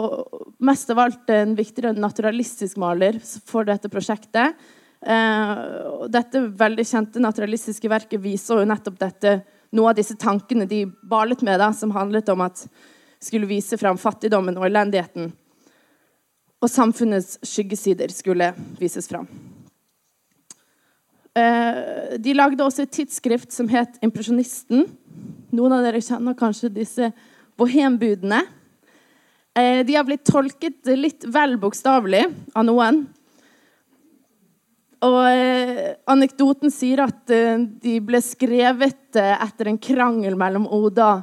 mest 0.60 0.92
av 0.92 1.00
alt 1.06 1.32
en 1.32 1.56
viktigere 1.56 1.96
naturalistisk 1.96 2.76
maler 2.82 3.16
for 3.22 3.64
dette 3.68 3.88
prosjektet. 3.88 4.58
Uh, 5.00 6.06
dette 6.12 6.42
veldig 6.60 6.84
kjente 6.84 7.22
naturalistiske 7.22 7.88
verket 7.88 8.20
viser 8.20 8.60
jo 8.60 8.68
nettopp 8.68 8.98
dette, 9.00 9.38
noe 9.72 9.92
av 9.92 9.96
disse 9.96 10.16
tankene 10.20 10.66
de 10.68 10.82
balet 11.08 11.40
med, 11.46 11.60
da, 11.62 11.70
som 11.72 11.94
handlet 11.94 12.28
om 12.32 12.42
at 12.44 12.66
skulle 13.20 13.48
vise 13.48 13.78
fram 13.80 14.00
fattigdommen 14.00 14.58
og 14.58 14.66
elendigheten. 14.68 15.30
Og 16.60 16.68
samfunnets 16.68 17.38
skyggesider 17.46 18.12
skulle 18.12 18.52
vises 18.80 19.08
fram. 19.08 19.28
Uh, 21.36 22.16
de 22.20 22.34
lagde 22.36 22.64
også 22.64 22.84
et 22.84 22.96
tidsskrift 23.00 23.54
som 23.54 23.70
het 23.72 24.00
Impresjonisten. 24.04 24.88
Noen 25.54 25.76
av 25.76 25.84
dere 25.86 26.02
kjenner 26.04 26.36
kanskje 26.36 26.72
disse 26.74 27.12
bohembudene. 27.60 28.42
Eh, 29.58 29.86
de 29.86 29.96
har 29.96 30.04
blitt 30.06 30.24
tolket 30.28 30.86
litt 30.94 31.26
vel 31.26 31.56
bokstavelig 31.60 32.22
av 32.54 32.66
noen. 32.68 33.02
Og 35.00 35.20
eh, 35.32 35.94
anekdoten 36.12 36.72
sier 36.72 37.00
at 37.06 37.32
eh, 37.32 37.56
de 37.56 37.96
ble 38.04 38.20
skrevet 38.20 39.16
eh, 39.16 39.36
etter 39.46 39.70
en 39.70 39.78
krangel 39.80 40.36
mellom 40.38 40.66
Oda 40.68 41.22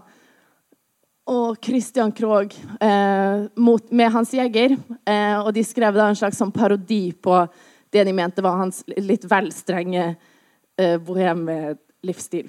og 1.28 1.58
Christian 1.62 2.14
Krogh 2.16 2.56
med 2.80 4.12
Hans 4.14 4.30
Jæger. 4.32 4.78
Og 5.44 5.50
de 5.52 5.64
skrev 5.68 5.98
da 5.98 6.06
en 6.08 6.16
slags 6.16 6.40
sånn 6.40 6.54
parodi 6.56 7.10
på 7.12 7.42
det 7.92 8.06
de 8.08 8.14
mente 8.16 8.40
var 8.46 8.62
hans 8.62 8.80
litt 8.96 9.26
vel 9.28 9.50
strenge 9.52 10.06
eh, 10.08 10.96
bohem-livsstil. 11.04 12.48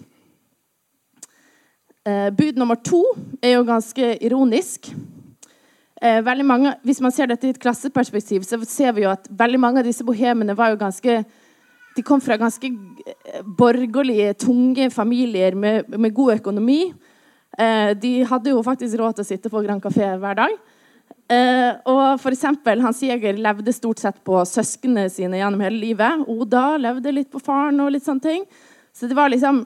Bud 2.38 2.62
nummer 2.62 2.78
to 2.78 3.02
er 3.42 3.56
jo 3.56 3.66
ganske 3.66 4.14
ironisk. 4.22 4.92
Eh, 6.00 6.44
mange, 6.44 6.76
hvis 6.86 7.00
man 7.00 7.12
ser 7.12 7.26
dette 7.26 7.46
i 7.46 7.50
et 7.50 7.60
klasseperspektiv, 7.60 8.42
så 8.46 8.60
ser 8.64 8.92
vi 8.92 9.02
jo 9.02 9.10
at 9.10 9.26
veldig 9.30 9.58
mange 9.58 9.80
av 9.80 9.86
disse 9.86 10.04
bohemene 10.04 10.56
var 10.56 10.70
jo 10.70 10.80
ganske 10.80 11.24
de 11.98 12.04
kom 12.06 12.20
fra 12.22 12.36
ganske 12.38 12.68
eh, 12.68 13.42
borgerlige, 13.42 14.34
tunge 14.38 14.90
familier 14.94 15.56
med, 15.58 15.88
med 15.98 16.14
god 16.14 16.36
økonomi. 16.38 16.92
Eh, 17.58 17.94
de 17.98 18.12
hadde 18.28 18.52
jo 18.52 18.62
faktisk 18.62 18.98
råd 19.00 19.18
til 19.18 19.26
å 19.26 19.30
sitte 19.32 19.50
på 19.50 19.62
Grand 19.64 19.82
Café 19.82 20.12
hver 20.20 20.38
dag. 20.38 20.54
Eh, 21.28 21.72
og 21.90 22.20
for 22.22 22.32
eksempel, 22.32 22.80
Hans 22.84 23.02
Jæger 23.02 23.40
levde 23.42 23.74
stort 23.74 24.00
sett 24.00 24.20
på 24.24 24.38
søsknene 24.46 25.08
sine 25.12 25.40
gjennom 25.40 25.64
hele 25.66 25.82
livet. 25.82 26.22
Oda 26.30 26.70
levde 26.80 27.12
litt 27.16 27.32
på 27.32 27.42
faren 27.42 27.82
og 27.84 27.90
litt 27.96 28.06
sånne 28.06 28.24
ting. 28.24 28.46
Så 28.94 29.10
det 29.10 29.18
var 29.18 29.32
liksom 29.32 29.64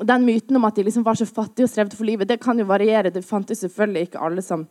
den 0.00 0.24
myten 0.24 0.56
om 0.56 0.64
at 0.68 0.76
de 0.76 0.84
liksom 0.86 1.04
var 1.04 1.18
så 1.18 1.26
fattige 1.28 1.66
og 1.66 1.72
strevde 1.72 1.96
for 1.96 2.08
livet, 2.08 2.28
det 2.28 2.40
kan 2.40 2.58
jo 2.58 2.68
variere. 2.68 3.12
Det 3.12 3.24
fantes 3.26 3.60
selvfølgelig 3.64 4.08
ikke 4.08 4.22
alle 4.24 4.44
som 4.44 4.68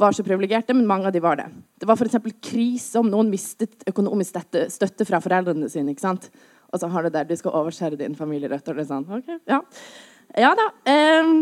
var 0.00 0.14
så 0.16 0.24
privilegerte, 0.24 0.74
men 0.74 0.88
mange 0.88 1.06
av 1.06 1.12
de 1.14 1.20
var 1.20 1.36
det. 1.36 1.48
Det 1.80 1.88
var 1.88 1.98
f.eks. 2.00 2.16
krise 2.42 3.00
om 3.00 3.10
noen 3.10 3.30
mistet 3.32 3.84
økonomisk 3.88 4.38
støtte, 4.72 5.06
fra 5.08 5.20
foreldrene 5.22 5.68
sine. 5.70 5.92
ikke 5.92 6.04
sant? 6.04 6.30
Og 6.72 6.80
så 6.80 6.88
har 6.88 7.04
du 7.04 7.12
der 7.12 7.28
du 7.28 7.34
skal 7.36 7.56
overskjære 7.60 8.00
din 8.00 8.16
familierøtter. 8.16 8.76
Det 8.76 8.86
er 8.86 8.88
sånn, 8.88 9.04
ok, 9.12 9.34
ja. 9.50 9.60
ja 10.40 10.52
da. 10.58 10.68
Eh, 10.88 11.32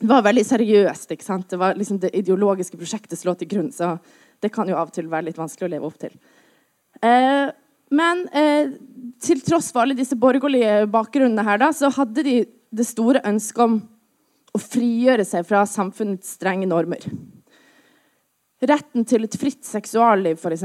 det 0.00 0.08
var 0.08 0.22
veldig 0.24 0.44
seriøst. 0.46 1.10
ikke 1.10 1.26
sant? 1.26 1.48
Det 1.50 1.58
var 1.60 1.78
liksom 1.78 1.98
det 2.00 2.12
ideologiske 2.16 2.78
prosjektet 2.78 3.18
slå 3.18 3.34
til 3.38 3.50
grunn. 3.50 3.72
Så 3.74 3.96
det 4.40 4.52
kan 4.54 4.70
jo 4.70 4.78
av 4.78 4.92
og 4.92 4.94
til 4.94 5.10
være 5.10 5.28
litt 5.28 5.40
vanskelig 5.40 5.68
å 5.68 5.72
leve 5.74 5.90
opp 5.90 5.98
til. 6.00 6.14
Eh, 7.02 7.50
men 7.90 8.22
eh, 8.36 8.70
til 9.20 9.42
tross 9.42 9.72
for 9.74 9.82
alle 9.82 9.98
disse 9.98 10.16
borgerlige 10.18 10.86
bakgrunnene 10.92 11.44
her, 11.44 11.58
da, 11.60 11.72
så 11.74 11.90
hadde 11.92 12.24
de 12.26 12.36
det 12.70 12.86
store 12.86 13.22
ønsket 13.26 13.64
om 13.66 13.80
å 14.54 14.62
frigjøre 14.62 15.26
seg 15.26 15.46
fra 15.46 15.64
samfunnets 15.68 16.36
strenge 16.38 16.68
normer. 16.70 17.02
Retten 18.60 19.06
til 19.08 19.24
et 19.24 19.36
fritt 19.40 19.64
seksualliv, 19.64 20.36
f.eks., 20.36 20.64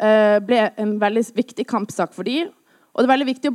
eh, 0.00 0.38
ble 0.44 0.64
en 0.76 0.96
veldig 1.00 1.24
viktig 1.36 1.64
kampsak 1.68 2.12
for 2.16 2.28
dem. 2.28 2.50
Og 2.92 3.00
det 3.00 3.06
er 3.06 3.14
veldig 3.14 3.30
viktig 3.30 3.52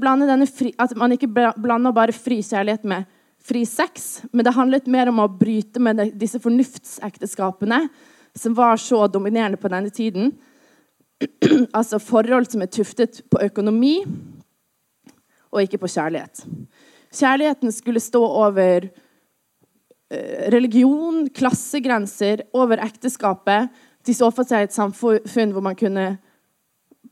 fri, 0.56 0.72
at 0.80 0.96
man 0.98 1.12
ikke 1.12 1.30
blander 1.30 1.92
bare 1.92 2.16
fri 2.16 2.42
kjærlighet 2.42 2.86
med 2.86 3.06
fri 3.44 3.66
sex, 3.66 4.24
men 4.32 4.46
det 4.46 4.56
handlet 4.56 4.88
mer 4.88 5.10
om 5.12 5.20
å 5.20 5.28
bryte 5.28 5.80
med 5.80 6.00
disse 6.16 6.40
fornuftsekteskapene 6.40 7.90
som 8.36 8.54
var 8.56 8.78
så 8.78 9.08
dominerende 9.08 9.60
på 9.60 9.68
denne 9.68 9.90
tiden. 9.90 10.32
altså 11.78 12.00
forhold 12.00 12.50
som 12.52 12.64
er 12.64 12.72
tuftet 12.72 13.22
på 13.30 13.42
økonomi 13.44 14.04
og 15.54 15.62
ikke 15.62 15.82
på 15.84 15.92
kjærlighet. 15.92 16.46
Kjærligheten 17.14 17.72
skulle 17.72 18.02
stå 18.02 18.24
over 18.26 18.88
religion, 20.54 21.28
klassegrenser, 21.36 22.46
over 22.54 22.82
ekteskapet. 22.84 23.72
De 24.06 24.16
så 24.16 24.30
for 24.36 24.48
seg 24.48 24.68
et 24.68 24.76
samfunn 24.76 25.54
hvor 25.56 25.64
man 25.64 25.78
kunne 25.80 26.18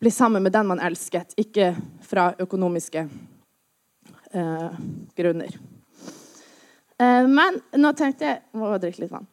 bli 0.01 0.11
sammen 0.11 0.43
med 0.43 0.53
den 0.55 0.67
man 0.67 0.81
elsket, 0.81 1.35
ikke 1.37 1.75
fra 2.05 2.31
økonomiske 2.41 3.05
eh, 4.33 4.79
grunner. 5.17 5.57
Eh, 6.97 7.27
men 7.29 7.59
nå 7.77 7.91
tenkte 7.97 8.27
jeg 8.27 8.41
Må 8.57 8.71
drikke 8.81 9.03
litt 9.03 9.13
vann. 9.13 9.27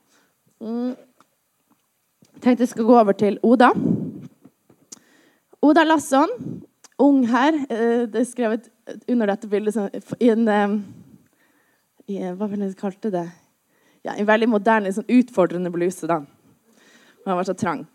Mm. 0.60 0.96
tenkte 2.42 2.64
jeg 2.64 2.72
skal 2.72 2.88
gå 2.88 2.98
over 2.98 3.16
til 3.16 3.38
Oda. 3.46 3.70
Oda 5.62 5.84
Lasson, 5.86 6.30
ung 6.98 7.24
her. 7.30 7.56
Eh, 7.70 8.06
det 8.10 8.22
er 8.22 8.28
skrevet 8.28 8.68
under 9.08 9.32
dette 9.32 9.48
bildet 9.50 9.76
i 10.20 10.30
en, 10.34 10.48
eh, 10.48 10.78
i, 12.08 12.18
Hva 12.34 12.46
vil 12.46 12.66
de 12.66 12.74
kalte 12.78 13.10
det? 13.14 13.26
Ja, 14.06 14.14
en 14.14 14.28
veldig 14.28 14.48
moderne, 14.50 14.92
sånn 14.94 15.08
utfordrende 15.08 15.70
bluse. 15.74 16.06
da. 16.06 16.22
Han 17.26 17.38
var 17.38 17.48
så 17.48 17.54
trang. 17.54 17.86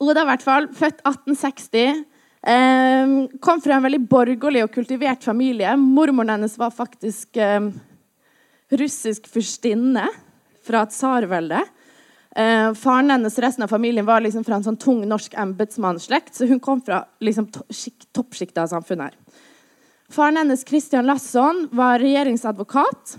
Oda, 0.00 0.22
i 0.22 0.30
hvert 0.30 0.44
fall, 0.44 0.68
født 0.72 1.02
1860. 1.04 2.04
Eh, 2.40 3.14
kom 3.44 3.60
fra 3.60 3.76
en 3.76 3.84
veldig 3.84 4.00
borgerlig 4.08 4.64
og 4.64 4.72
kultivert 4.72 5.24
familie. 5.24 5.74
Mormoren 5.76 6.34
hennes 6.36 6.56
var 6.58 6.72
faktisk 6.72 7.36
eh, 7.36 7.68
russisk 8.80 9.28
fyrstinne 9.28 10.06
fra 10.64 10.86
tsarveldet. 10.88 11.76
Eh, 12.36 12.70
faren 12.78 13.10
hennes 13.10 13.36
og 13.36 13.44
resten 13.44 13.66
av 13.66 13.72
familien 13.72 14.06
var 14.06 14.22
liksom 14.22 14.44
fra 14.46 14.60
en 14.60 14.64
sånn 14.68 14.78
tung 14.80 15.02
norsk 15.08 15.34
embetsmannsslekt, 15.42 16.32
så 16.36 16.46
hun 16.46 16.62
kom 16.62 16.80
fra 16.86 17.02
liksom, 17.20 17.50
toppsjiktet 18.14 18.62
av 18.62 18.70
samfunnet. 18.70 19.10
her. 19.10 19.46
Faren 20.10 20.40
hennes, 20.40 20.64
Christian 20.66 21.06
Lasson, 21.06 21.68
var 21.72 22.00
regjeringsadvokat 22.02 23.18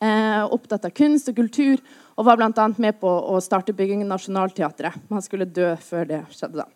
opptatt 0.00 0.86
av 0.88 0.94
kunst 0.96 1.28
og 1.28 1.36
kultur, 1.36 1.80
og 2.16 2.24
var 2.24 2.38
bl.a. 2.40 2.66
med 2.80 2.96
på 3.00 3.08
å 3.08 3.36
starte 3.44 3.74
byggingen 3.76 4.08
av 4.08 4.16
Nationaltheatret. 4.16 4.96
Han 5.10 5.24
skulle 5.24 5.44
dø 5.44 5.74
før 5.84 6.08
det 6.08 6.22
skjedde. 6.32 6.64
da. 6.64 6.68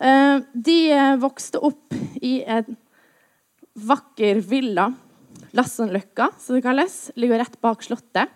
Eh, 0.00 0.40
de 0.54 0.78
eh, 0.96 1.16
vokste 1.20 1.60
opp 1.60 1.92
i 2.24 2.40
en 2.48 2.76
vakker 3.76 4.40
villa, 4.48 4.88
Lassenløkka, 5.56 6.30
som 6.38 6.56
det 6.56 6.62
kalles. 6.64 7.10
Ligger 7.18 7.40
rett 7.42 7.56
bak 7.60 7.82
Slottet. 7.82 8.30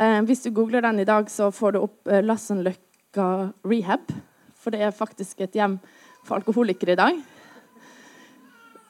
Eh, 0.00 0.20
hvis 0.26 0.42
du 0.46 0.50
googler 0.54 0.82
den 0.82 1.02
i 1.02 1.06
dag, 1.06 1.28
så 1.30 1.50
får 1.54 1.74
du 1.74 1.82
opp 1.82 2.08
eh, 2.10 2.22
Lassenløkka 2.24 3.28
rehab. 3.68 4.10
For 4.58 4.74
det 4.74 4.82
er 4.86 4.96
faktisk 4.96 5.44
et 5.44 5.58
hjem 5.58 5.76
for 6.24 6.40
alkoholikere 6.40 6.96
i 6.96 7.00
dag. 7.02 7.20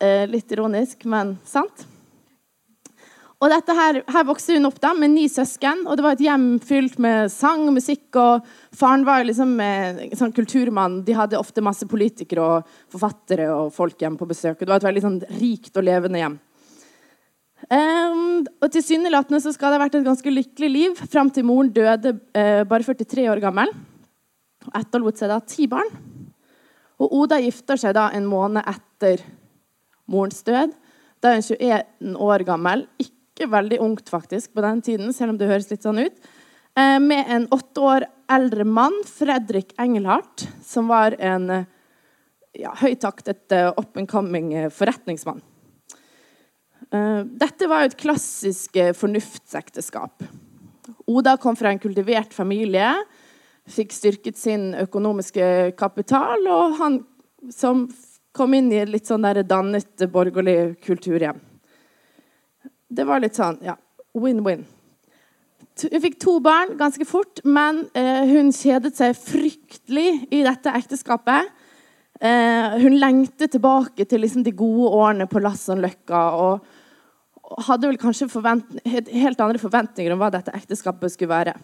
Eh, 0.00 0.24
litt 0.30 0.54
ironisk, 0.54 1.04
men 1.04 1.36
sant. 1.44 1.84
Og 3.42 3.50
dette 3.50 3.74
her, 3.74 3.96
her 4.06 4.26
vokste 4.28 4.54
hun 4.54 4.68
opp 4.68 4.76
da, 4.78 4.92
med 4.94 5.10
ni 5.16 5.24
søsken, 5.26 5.80
og 5.90 5.98
det 5.98 6.04
var 6.04 6.14
et 6.14 6.22
hjem 6.22 6.44
fylt 6.62 7.00
med 7.02 7.26
sang 7.32 7.64
og 7.66 7.74
musikk. 7.74 8.04
og 8.14 8.46
Faren 8.78 9.02
var 9.06 9.24
liksom 9.26 9.56
en 9.58 9.98
sånn 10.18 10.34
kulturmann. 10.36 11.00
De 11.02 11.16
hadde 11.18 11.40
ofte 11.40 11.64
masse 11.64 11.88
politikere 11.90 12.44
og 12.44 12.76
forfattere 12.92 13.48
og 13.50 13.72
folk 13.74 13.98
hjem 13.98 14.14
på 14.20 14.28
besøk. 14.30 14.60
og 14.60 14.62
Det 14.62 14.70
var 14.70 14.78
et 14.78 14.86
veldig 14.86 15.02
sånn, 15.02 15.20
rikt 15.40 15.74
og 15.74 15.86
levende 15.88 16.22
hjem. 16.22 16.36
Um, 17.66 18.44
og 18.62 18.70
Tilsynelatende 18.74 19.40
så 19.42 19.52
skal 19.54 19.72
det 19.72 19.78
ha 19.78 19.82
vært 19.84 19.96
et 19.98 20.06
ganske 20.06 20.34
lykkelig 20.34 20.70
liv 20.70 21.02
fram 21.10 21.30
til 21.34 21.46
moren 21.46 21.70
døde 21.74 22.14
uh, 22.14 22.62
bare 22.68 22.86
43 22.86 23.26
år 23.32 23.42
gammel. 23.42 23.72
Og 24.68 24.76
etterlot 24.78 25.18
seg 25.18 25.32
da 25.32 25.40
ti 25.42 25.66
barn. 25.70 25.90
Og 27.02 27.18
Oda 27.24 27.40
gifter 27.42 27.80
seg 27.80 27.96
da 27.98 28.06
en 28.14 28.30
måned 28.30 28.62
etter 28.70 29.24
morens 30.06 30.46
død. 30.46 30.78
Da 31.22 31.34
er 31.34 31.42
hun 31.42 31.58
21 31.58 32.22
år 32.22 32.46
gammel. 32.46 32.86
Ikke 33.02 33.21
ikke 33.42 33.56
veldig 33.56 33.80
ungt 33.82 34.10
faktisk 34.12 34.54
på 34.54 34.62
den 34.62 34.80
tiden, 34.82 35.12
selv 35.12 35.34
om 35.34 35.38
det 35.38 35.50
høres 35.50 35.70
litt 35.72 35.82
sånn 35.82 35.98
ut. 36.04 36.30
Eh, 36.78 36.98
med 37.02 37.26
en 37.28 37.48
åtte 37.50 37.82
år 37.82 38.06
eldre 38.30 38.64
mann, 38.64 38.94
Fredrik 39.04 39.74
Engelhardt, 39.82 40.46
som 40.64 40.88
var 40.88 41.16
en 41.18 41.66
ja, 42.52 42.72
høytaktet 42.76 43.52
uh, 43.52 43.72
up 43.76 43.96
and 43.96 44.08
coming 44.08 44.52
eh, 44.54 44.70
forretningsmann. 44.72 45.40
Uh, 46.92 47.24
dette 47.24 47.68
var 47.68 47.82
jo 47.82 47.90
et 47.90 48.00
klassisk 48.00 48.76
fornuftsekteskap. 48.96 50.24
Oda 51.08 51.36
kom 51.40 51.56
fra 51.56 51.72
en 51.72 51.80
kultivert 51.80 52.34
familie, 52.36 52.92
fikk 53.68 53.94
styrket 53.96 54.38
sin 54.38 54.72
økonomiske 54.76 55.72
kapital, 55.78 56.44
og 56.48 56.76
han 56.80 57.00
som 57.52 57.86
kom 58.36 58.54
inn 58.56 58.70
i 58.72 58.82
et 58.82 58.92
litt 58.92 59.08
sånn 59.08 59.24
der 59.24 59.42
dannet 59.44 60.06
borgerlig 60.12 60.76
kulturhjem 60.84 61.40
det 62.92 63.06
var 63.08 63.22
litt 63.22 63.38
sånn 63.38 63.58
ja, 63.64 63.76
win-win. 64.18 64.64
Hun 65.82 66.02
fikk 66.04 66.18
to 66.20 66.36
barn 66.44 66.74
ganske 66.78 67.04
fort, 67.08 67.40
men 67.48 67.86
eh, 67.96 68.28
hun 68.28 68.52
kjedet 68.54 68.92
seg 68.98 69.16
fryktelig 69.16 70.28
i 70.30 70.42
dette 70.44 70.74
ekteskapet. 70.76 71.48
Eh, 72.20 72.76
hun 72.84 72.98
lengtet 73.00 73.54
tilbake 73.54 74.04
til 74.06 74.22
liksom, 74.22 74.44
de 74.46 74.52
gode 74.54 74.92
årene 74.92 75.26
på 75.30 75.40
Lassonløkka 75.42 76.20
og, 76.38 76.66
og 77.42 77.64
hadde 77.66 77.88
vel 77.88 77.98
kanskje 77.98 78.28
helt 78.84 79.40
andre 79.40 79.62
forventninger 79.62 80.12
om 80.14 80.20
hva 80.20 80.30
dette 80.34 80.54
ekteskapet 80.54 81.16
skulle 81.16 81.32
være. 81.32 81.56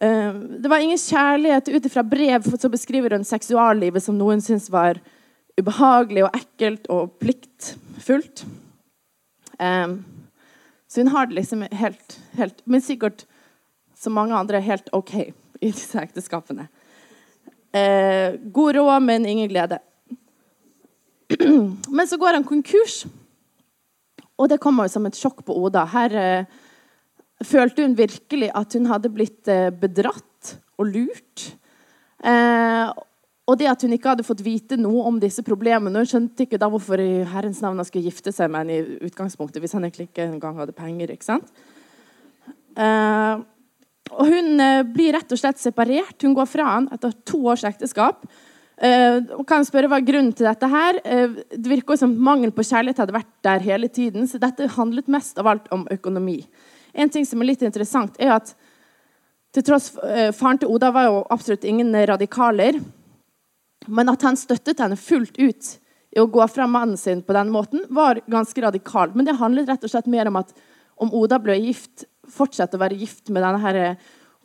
Eh, 0.00 0.30
det 0.62 0.70
var 0.70 0.84
ingen 0.84 1.00
kjærlighet 1.00 1.72
ut 1.72 1.88
ifra 1.88 2.04
brev 2.06 2.46
så 2.54 2.70
beskriver 2.72 3.16
hun 3.16 3.26
seksuallivet 3.26 4.04
som 4.04 4.20
noen 4.20 4.44
syntes 4.44 4.70
var 4.72 5.00
ubehagelig 5.58 6.26
og 6.28 6.36
ekkelt 6.38 6.86
og 6.92 7.16
pliktfullt. 7.20 8.44
Um, 9.62 10.00
så 10.88 11.00
hun 11.00 11.12
har 11.14 11.28
det 11.28 11.38
liksom 11.38 11.62
helt, 11.70 12.18
helt 12.36 12.62
Men 12.66 12.82
sikkert 12.82 13.24
som 13.96 14.16
mange 14.18 14.34
andre 14.34 14.60
helt 14.60 14.88
OK 14.92 15.14
i 15.14 15.70
disse 15.70 16.00
ekteskapene. 16.02 16.66
Uh, 17.72 18.34
god 18.52 18.76
råd, 18.76 18.98
men 19.06 19.26
ingen 19.26 19.48
glede. 19.48 19.78
Men 21.96 22.08
så 22.08 22.18
går 22.20 22.36
han 22.36 22.44
konkurs. 22.44 23.06
Og 24.36 24.50
det 24.50 24.58
kommer 24.60 24.90
som 24.90 25.06
et 25.06 25.16
sjokk 25.16 25.44
på 25.46 25.54
Oda. 25.56 25.86
Her 25.88 26.16
uh, 26.18 26.58
følte 27.46 27.86
hun 27.86 27.96
virkelig 27.96 28.50
at 28.58 28.74
hun 28.76 28.90
hadde 28.90 29.12
blitt 29.14 29.48
uh, 29.48 29.70
bedratt 29.70 30.56
og 30.76 30.90
lurt. 30.90 31.52
Eh, 32.22 32.90
og 33.42 33.58
det 33.58 33.66
at 33.66 33.82
hun 33.82 33.94
ikke 33.96 34.12
hadde 34.12 34.26
fått 34.26 34.44
vite 34.46 34.76
noe 34.78 35.02
om 35.08 35.16
disse 35.22 35.42
problemene 35.42 35.98
Hun 36.04 36.08
skjønte 36.08 36.44
ikke 36.44 36.60
da 36.62 36.68
hvorfor 36.70 37.00
i 37.02 37.24
herrens 37.26 37.58
navn 37.64 37.80
han 37.80 37.88
skulle 37.88 38.06
gifte 38.06 38.30
seg 38.34 38.52
med 38.52 38.62
henne 38.62 38.76
i 38.76 39.08
utgangspunktet, 39.08 39.58
hvis 39.62 39.74
han 39.74 39.82
egentlig 39.86 40.08
ikke 40.10 40.28
engang 40.28 40.60
hadde 40.62 40.76
penger. 40.76 41.10
ikke 41.10 41.26
sant? 41.26 41.50
Uh, 42.78 43.42
og 44.12 44.30
hun 44.30 44.62
uh, 44.62 44.86
blir 44.86 45.16
rett 45.16 45.34
og 45.34 45.40
slett 45.40 45.58
separert. 45.60 46.14
Hun 46.22 46.36
går 46.38 46.48
fra 46.48 46.68
han 46.76 46.88
etter 46.94 47.16
to 47.26 47.42
års 47.50 47.66
ekteskap. 47.66 48.22
Uh, 48.78 49.18
og 49.34 49.42
kan 49.50 49.66
spørre 49.66 49.90
Hva 49.90 49.98
er 49.98 50.06
grunnen 50.06 50.32
til 50.38 50.46
dette? 50.46 50.70
her? 50.70 51.02
Det 51.50 51.74
virker 51.74 51.98
som 51.98 52.14
Mangel 52.14 52.54
på 52.54 52.64
kjærlighet 52.66 53.02
hadde 53.02 53.18
vært 53.18 53.34
der 53.42 53.66
hele 53.66 53.90
tiden. 53.90 54.30
Så 54.30 54.38
dette 54.42 54.70
handlet 54.78 55.10
mest 55.10 55.42
av 55.42 55.50
alt 55.50 55.70
om 55.74 55.84
økonomi. 55.90 56.44
En 56.94 57.10
ting 57.10 57.26
som 57.26 57.42
er 57.42 57.50
litt 57.50 57.66
interessant, 57.66 58.14
er 58.22 58.36
at 58.38 58.54
til 59.52 59.64
tross 59.66 59.90
Faren 60.38 60.60
til 60.60 60.70
Oda 60.72 60.88
var 60.94 61.10
jo 61.10 61.22
absolutt 61.32 61.64
ingen 61.68 61.90
radikaler. 62.08 62.78
Men 63.86 64.12
at 64.12 64.22
han 64.26 64.38
støttet 64.38 64.80
henne 64.82 64.98
fullt 64.98 65.38
ut 65.38 65.70
i 66.12 66.20
å 66.20 66.28
gå 66.28 66.44
fra 66.52 66.66
mannen 66.68 66.98
sin 67.00 67.22
på 67.24 67.34
den 67.36 67.50
måten, 67.52 67.86
var 67.88 68.20
ganske 68.30 68.62
radikalt. 68.62 69.14
Men 69.16 69.28
det 69.28 69.38
handlet 69.40 69.70
rett 69.70 69.84
og 69.84 69.92
slett 69.92 70.10
mer 70.12 70.28
om 70.28 70.40
at 70.42 70.52
om 71.02 71.12
Oda 71.16 71.38
ble 71.42 71.56
gift, 71.58 72.04
fortsette 72.28 72.76
å 72.76 72.82
være 72.82 72.98
gift 73.00 73.32
med 73.32 73.42
denne 73.42 73.62
her 73.62 73.78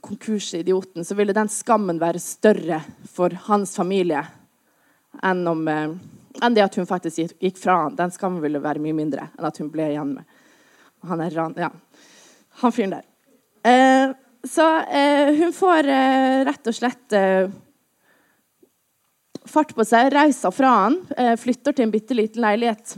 konkursidioten, 0.01 1.05
så 1.05 1.17
ville 1.17 1.35
den 1.35 1.49
skammen 1.51 1.99
være 1.99 2.21
større 2.23 2.79
for 3.11 3.33
hans 3.49 3.75
familie 3.75 4.23
enn, 5.25 5.43
om, 5.49 5.67
eh, 5.67 5.91
enn 6.41 6.55
det 6.55 6.63
at 6.63 6.77
hun 6.79 6.87
faktisk 6.87 7.35
gikk 7.43 7.59
fra 7.59 7.81
han. 7.83 7.97
Den 7.97 8.13
skammen 8.15 8.41
ville 8.41 8.63
være 8.63 8.81
mye 8.81 8.95
mindre 8.95 9.27
enn 9.33 9.49
at 9.49 9.59
hun 9.61 9.71
ble 9.73 9.91
igjen 9.91 10.15
med 10.19 10.35
han 11.07 11.21
er 11.21 11.35
ran, 11.35 11.53
ja, 11.57 11.69
han 12.61 12.73
fyren 12.73 12.95
der. 12.97 13.05
Eh, 13.67 14.13
så 14.47 14.65
eh, 14.81 15.33
hun 15.37 15.53
får 15.55 15.89
eh, 15.91 16.41
rett 16.47 16.69
og 16.69 16.75
slett 16.75 17.15
eh, 17.15 17.49
fart 19.51 19.73
på 19.75 19.85
seg, 19.87 20.11
reiser 20.13 20.53
fra 20.55 20.73
han, 20.83 20.99
eh, 21.17 21.35
flytter 21.39 21.75
til 21.75 21.87
en 21.87 21.93
bitte 21.93 22.17
liten 22.17 22.43
leilighet 22.43 22.97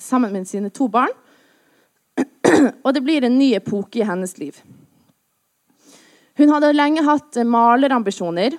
sammen 0.00 0.32
med 0.32 0.48
sine 0.48 0.70
to 0.74 0.88
barn. 0.88 1.12
Og 2.84 2.94
det 2.94 3.02
blir 3.04 3.26
en 3.26 3.38
ny 3.38 3.52
epoke 3.58 4.00
i 4.00 4.06
hennes 4.06 4.36
liv. 4.38 4.58
Hun 6.38 6.50
hadde 6.50 6.72
lenge 6.74 7.04
hatt 7.06 7.38
malerambisjoner, 7.46 8.56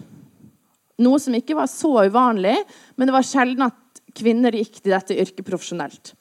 noe 1.04 1.20
som 1.20 1.36
ikke 1.36 1.58
var 1.58 1.68
så 1.68 2.06
uvanlig, 2.08 2.56
men 2.96 3.08
det 3.08 3.16
var 3.16 3.28
sjelden 3.28 3.68
at 3.68 4.02
kvinner 4.16 4.56
gikk 4.56 4.80
til 4.80 4.96
dette 4.96 5.18
yrket 5.20 5.44
profesjonelt. 5.48 6.14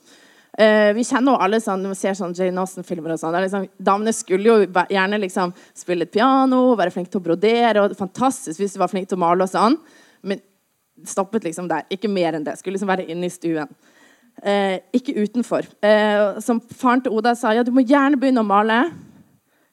Uh, 0.54 0.92
vi 0.94 1.02
kjenner 1.02 1.34
jo 1.34 1.42
alle 1.42 1.58
sånn, 1.62 1.80
når 1.82 1.94
vi 1.94 1.98
ser 1.98 2.14
sånn 2.14 2.34
Jane 2.38 2.60
Austen-filmer 2.62 3.14
og 3.14 3.18
sånn, 3.18 3.34
liksom, 3.42 3.64
Damene 3.82 4.12
skulle 4.14 4.46
jo 4.46 4.84
gjerne 4.90 5.18
liksom, 5.22 5.54
spille 5.74 6.06
et 6.06 6.12
piano, 6.14 6.76
være 6.78 6.94
flinke 6.94 7.10
til 7.10 7.22
å 7.22 7.24
brodere. 7.24 7.82
og 7.82 7.96
Fantastisk 7.98 8.62
hvis 8.62 8.76
de 8.76 8.82
var 8.82 8.90
flinke 8.92 9.10
til 9.10 9.18
å 9.18 9.24
male 9.24 9.46
og 9.46 9.50
sånn. 9.50 9.78
Men 10.24 10.40
stoppet 11.06 11.44
liksom 11.44 11.68
der. 11.70 11.84
Ikke 11.92 12.10
mer 12.10 12.36
enn 12.36 12.46
det. 12.46 12.56
Skulle 12.58 12.78
liksom 12.78 12.90
være 12.90 13.06
inne 13.12 13.28
i 13.28 13.32
stuen. 13.32 13.70
Eh, 14.42 14.78
ikke 14.96 15.14
utenfor. 15.20 15.66
Eh, 15.84 16.40
som 16.42 16.60
faren 16.60 17.04
til 17.04 17.14
Oda 17.14 17.34
sa, 17.38 17.52
ja, 17.54 17.62
du 17.62 17.72
må 17.74 17.84
gjerne 17.86 18.18
begynne 18.18 18.42
å 18.42 18.48
male, 18.48 18.80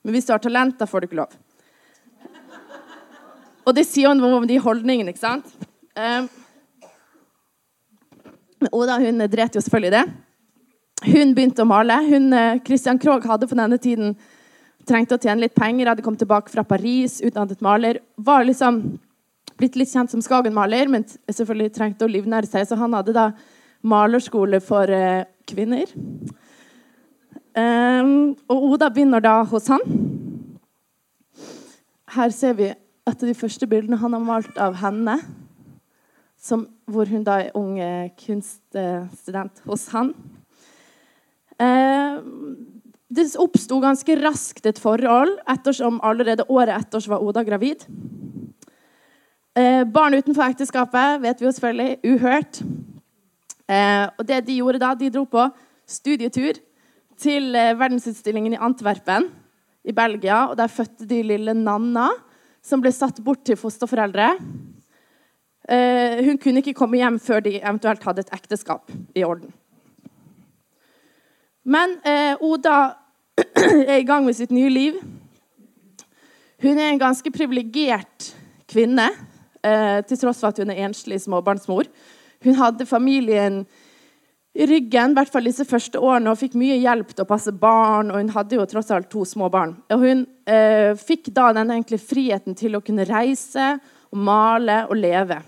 men 0.02 0.16
hvis 0.16 0.28
du 0.28 0.36
har 0.36 0.42
talent, 0.44 0.78
da 0.80 0.88
får 0.90 1.02
du 1.02 1.10
ikke 1.10 1.22
lov. 1.22 1.34
Og 3.66 3.76
det 3.78 3.86
sier 3.86 4.14
noe 4.18 4.40
om 4.40 4.48
de 4.50 4.58
holdningene, 4.62 5.14
ikke 5.14 5.24
sant? 5.24 5.50
Eh, 5.96 6.30
Oda 8.72 9.00
hun 9.02 9.26
dret 9.32 9.58
jo 9.58 9.62
selvfølgelig 9.64 9.96
det. 9.96 10.06
Hun 11.10 11.34
begynte 11.34 11.64
å 11.64 11.70
male. 11.70 11.98
Hun, 12.06 12.32
eh, 12.34 12.60
Christian 12.66 13.00
Krogh 13.02 13.26
hadde 13.26 13.50
på 13.50 13.58
denne 13.58 13.80
tiden 13.82 14.16
trengt 14.86 15.14
å 15.14 15.18
tjene 15.22 15.42
litt 15.42 15.56
penger, 15.56 15.90
hadde 15.90 16.04
kommet 16.06 16.22
tilbake 16.22 16.50
fra 16.50 16.64
Paris, 16.64 17.22
utdannet 17.22 17.62
maler. 17.62 18.00
Var 18.18 18.46
liksom 18.46 19.00
blitt 19.62 19.78
litt 19.80 19.91
kjent 19.93 20.12
som 20.12 20.24
Skagen-maler, 20.26 20.89
men 20.91 21.06
selvfølgelig 21.30 21.76
trengte 21.78 22.08
å 22.08 22.12
livnære 22.12 22.50
seg. 22.50 22.67
Så 22.67 22.78
han 22.80 22.97
hadde 22.97 23.15
da 23.15 23.30
malerskole 23.86 24.60
for 24.63 24.89
uh, 24.89 25.24
kvinner. 25.50 25.89
Um, 27.52 28.34
og 28.50 28.67
Oda 28.74 28.89
begynner 28.93 29.24
da 29.24 29.41
hos 29.47 29.69
han. 29.71 29.86
Her 32.12 32.34
ser 32.36 32.58
vi 32.60 32.71
et 32.71 33.15
av 33.15 33.28
de 33.28 33.38
første 33.38 33.67
bildene 33.69 34.00
han 34.02 34.13
har 34.15 34.24
malt 34.24 34.60
av 34.62 34.76
henne, 34.82 35.17
som, 36.41 36.65
hvor 36.89 37.10
hun 37.10 37.24
da 37.24 37.38
er 37.43 37.56
ung 37.58 37.78
kunststudent 38.19 39.62
hos 39.67 39.88
han. 39.93 40.13
Eh, 41.62 42.19
det 43.12 43.28
oppsto 43.41 43.80
ganske 43.84 44.15
raskt 44.21 44.67
et 44.69 44.80
forhold, 44.80 45.36
ettersom 45.52 46.00
allerede 46.06 46.47
året 46.50 46.78
etter 46.78 47.10
var 47.12 47.24
Oda 47.26 47.43
gravid. 47.43 47.84
Eh, 49.52 49.84
barn 49.84 50.16
utenfor 50.16 50.46
ekteskapet 50.48 51.20
vet 51.20 51.42
vi 51.42 51.46
jo 51.46 51.52
selvfølgelig 51.52 51.98
uhørt. 52.08 52.62
Eh, 53.68 54.06
og 54.18 54.24
det 54.28 54.46
De 54.48 54.56
gjorde 54.56 54.80
da, 54.80 54.94
de 54.96 55.10
dro 55.12 55.26
på 55.28 55.44
studietur 55.88 56.56
til 57.20 57.56
eh, 57.56 57.76
verdensutstillingen 57.76 58.54
i 58.54 58.62
Antwerpen 58.62 59.28
i 59.84 59.92
Belgia. 59.92 60.46
og 60.48 60.58
Der 60.58 60.68
fødte 60.68 61.06
de 61.06 61.22
lille 61.24 61.54
Nanna 61.54 62.08
som 62.64 62.80
ble 62.82 62.94
satt 62.96 63.20
bort 63.24 63.44
til 63.44 63.58
fosterforeldre. 63.60 64.38
Eh, 65.68 66.24
hun 66.24 66.38
kunne 66.38 66.64
ikke 66.64 66.78
komme 66.78 67.02
hjem 67.02 67.20
før 67.20 67.44
de 67.44 67.60
eventuelt 67.60 68.04
hadde 68.04 68.24
et 68.24 68.34
ekteskap 68.34 68.92
i 69.16 69.24
orden. 69.24 69.52
Men 71.66 71.98
eh, 72.08 72.40
Oda 72.40 72.94
er 73.92 74.00
i 74.00 74.08
gang 74.08 74.24
med 74.26 74.34
sitt 74.34 74.52
nye 74.52 74.70
liv. 74.70 74.96
Hun 76.62 76.80
er 76.80 76.94
en 76.94 77.04
ganske 77.04 77.32
privilegert 77.32 78.32
kvinne, 78.72 79.10
til 79.62 80.17
tross 80.17 80.41
for 80.41 80.50
at 80.50 80.60
hun 80.62 80.71
er 80.74 80.84
enslig 80.88 81.19
småbarnsmor. 81.21 81.89
Hun 82.41 82.58
hadde 82.58 82.88
familien 82.89 83.62
i 84.54 84.65
ryggen, 84.67 85.13
i 85.13 85.15
hvert 85.15 85.32
fall 85.32 85.47
disse 85.47 85.63
første 85.67 86.00
årene, 86.02 86.32
og 86.32 86.39
fikk 86.39 86.58
mye 86.60 86.76
hjelp 86.82 87.13
til 87.13 87.24
å 87.24 87.30
passe 87.30 87.54
barn. 87.56 88.12
Og 88.12 88.19
hun 88.19 88.34
hadde 88.36 88.58
jo 88.58 88.65
tross 88.67 88.91
alt 88.91 89.08
to 89.12 89.24
små 89.28 89.47
barn. 89.54 89.78
Og 89.93 90.04
hun 90.04 90.26
eh, 90.50 90.91
fikk 91.00 91.30
da 91.36 91.52
den 91.56 91.71
egentlig 91.71 92.02
friheten 92.04 92.58
til 92.60 92.76
å 92.76 92.84
kunne 92.84 93.08
reise 93.08 93.76
og 94.12 94.24
male 94.28 94.82
og 94.89 94.97
leve. 95.00 95.39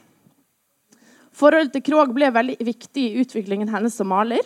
Forholdet 1.33 1.73
til 1.75 1.85
Krog 1.89 2.13
ble 2.15 2.29
veldig 2.31 2.59
viktig 2.63 3.09
i 3.09 3.23
utviklingen 3.23 3.71
hennes 3.73 3.95
som 3.97 4.07
maler. 4.07 4.45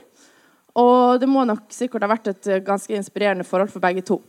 Og 0.78 1.20
det 1.22 1.30
må 1.30 1.44
nok 1.46 1.68
sikkert 1.74 2.06
ha 2.06 2.10
vært 2.10 2.32
et 2.32 2.50
ganske 2.66 2.96
inspirerende 2.96 3.46
forhold 3.46 3.70
for 3.74 3.84
begge 3.84 4.06
to. 4.08 4.22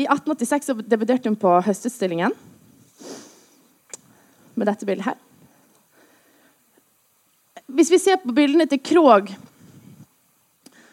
I 0.00 0.06
1886 0.06 0.72
debuterte 0.88 1.28
hun 1.28 1.36
på 1.36 1.52
Høstutstillingen 1.66 2.32
med 4.62 4.70
dette 4.70 4.86
bildet 4.86 5.10
her. 5.10 5.18
Hvis 7.72 7.90
vi 7.90 7.98
ser 7.98 8.20
på 8.22 8.34
bildene 8.36 8.68
til 8.70 8.82
Krog, 8.84 9.32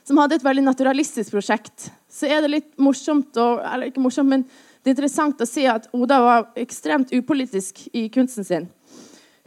som 0.07 0.17
hadde 0.17 0.39
et 0.39 0.45
veldig 0.45 0.63
naturalistisk 0.65 1.35
prosjekt, 1.35 1.89
så 2.09 2.25
er 2.25 2.41
det 2.41 2.49
litt 2.49 2.69
morsomt 2.81 3.37
og, 3.37 3.61
Eller 3.61 3.91
ikke 3.91 4.01
morsomt, 4.01 4.31
men 4.31 4.45
det 4.81 4.89
er 4.89 4.95
interessant 4.95 5.41
å 5.43 5.47
se 5.47 5.67
at 5.69 5.89
Oda 5.93 6.17
var 6.23 6.47
ekstremt 6.57 7.11
upolitisk 7.13 7.83
i 7.93 8.07
kunsten 8.09 8.47
sin. 8.47 8.69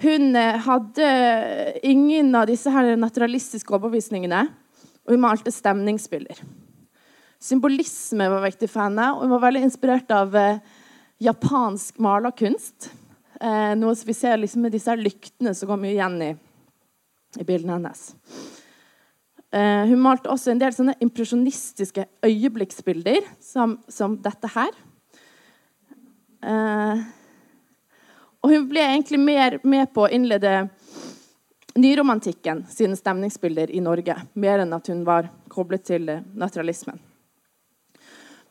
Hun 0.03 0.37
eh, 0.37 0.59
hadde 0.63 1.09
ingen 1.83 2.31
av 2.37 2.47
disse 2.51 2.71
her 2.71 2.93
naturalistiske 3.01 3.75
overbevisningene, 3.75 4.45
og 5.03 5.15
hun 5.15 5.25
malte 5.25 5.51
stemningsbilder. 5.55 6.39
Symbolisme 7.43 8.29
var 8.31 8.45
viktig 8.45 8.69
for 8.71 8.85
henne, 8.85 9.09
og 9.17 9.25
hun 9.25 9.35
var 9.35 9.47
veldig 9.49 9.65
inspirert 9.67 10.15
av 10.15 10.37
eh, 10.39 10.61
japansk 11.23 11.99
malerkunst. 12.03 12.93
Eh, 13.43 13.75
noe 13.75 13.99
som 13.99 14.07
vi 14.07 14.15
ser 14.15 14.39
liksom 14.39 14.63
med 14.63 14.75
disse 14.75 14.95
lyktene 14.97 15.55
som 15.59 15.75
mye 15.75 15.97
igjen 15.97 16.19
i 16.23 16.33
i 17.41 17.45
bildene 17.45 17.73
hennes. 17.73 18.15
Eh, 19.53 19.85
hun 19.89 20.01
malte 20.01 20.31
også 20.33 20.53
en 20.53 20.61
del 20.61 20.75
sånne 20.77 20.97
impresjonistiske 21.05 22.07
øyeblikksbilder, 22.25 23.25
som, 23.41 23.79
som 23.89 24.17
dette 24.25 24.51
her. 24.55 24.73
Eh, 26.43 27.03
og 28.43 28.53
hun 28.53 28.67
ble 28.69 28.85
egentlig 28.85 29.21
mer 29.23 29.59
med 29.63 29.93
på 29.95 30.07
å 30.07 30.13
innlede 30.13 30.67
nyromantikken 31.79 32.67
sine 32.69 32.99
stemningsbilder 32.99 33.71
i 33.73 33.81
Norge, 33.85 34.17
mer 34.35 34.65
enn 34.65 34.77
at 34.77 34.91
hun 34.93 35.05
var 35.09 35.31
koblet 35.53 35.87
til 35.89 36.11
naturalismen. 36.37 36.99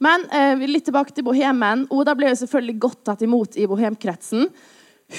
Men 0.02 0.24
eh, 0.34 0.58
litt 0.66 0.88
tilbake 0.88 1.14
til 1.14 1.26
bohemen. 1.28 1.86
Oda 1.94 2.16
ble 2.18 2.32
jo 2.32 2.40
selvfølgelig 2.40 2.80
godt 2.82 3.04
tatt 3.10 3.22
imot 3.26 3.58
i 3.62 3.68
bohemkretsen. 3.70 4.48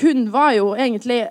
Hun 0.00 0.32
var 0.32 0.54
jo 0.56 0.72
egentlig 0.74 1.26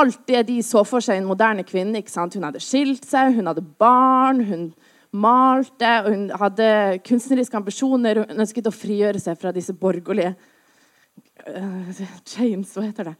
alt 0.00 0.22
det 0.28 0.46
de 0.48 0.60
så 0.64 0.84
for 0.88 1.04
seg 1.04 1.20
en 1.20 1.28
moderne 1.28 1.64
kvinne. 1.66 2.00
Hun 2.00 2.46
hadde 2.46 2.62
skilt 2.62 3.04
seg, 3.08 3.34
hun 3.36 3.50
hadde 3.50 3.66
barn, 3.80 4.44
hun 4.46 4.70
malte, 5.12 5.90
og 6.04 6.10
hun 6.14 6.26
hadde 6.40 6.70
kunstneriske 7.06 7.58
ambisjoner. 7.58 8.22
Hun 8.22 8.44
ønsket 8.44 8.70
å 8.70 8.74
frigjøre 8.74 9.20
seg 9.22 9.38
fra 9.40 9.52
disse 9.54 9.74
borgerlige 9.76 10.34
uh, 11.48 12.04
chains, 12.28 12.76
hva 12.76 12.86
heter 12.86 13.10
det? 13.10 13.16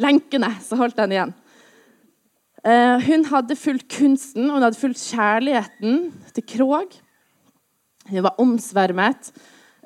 Lenkene 0.00 0.52
som 0.64 0.80
holdt 0.80 1.00
den 1.00 1.16
igjen. 1.16 1.32
Uh, 2.62 3.00
hun 3.08 3.26
hadde 3.32 3.58
fulgt 3.58 3.88
kunsten, 3.90 4.50
hun 4.52 4.62
hadde 4.62 4.78
fulgt 4.78 5.02
kjærligheten 5.02 6.12
til 6.36 6.46
Krog. 6.54 6.94
Hun 8.10 8.22
var 8.22 8.38
omsvermet 8.42 9.32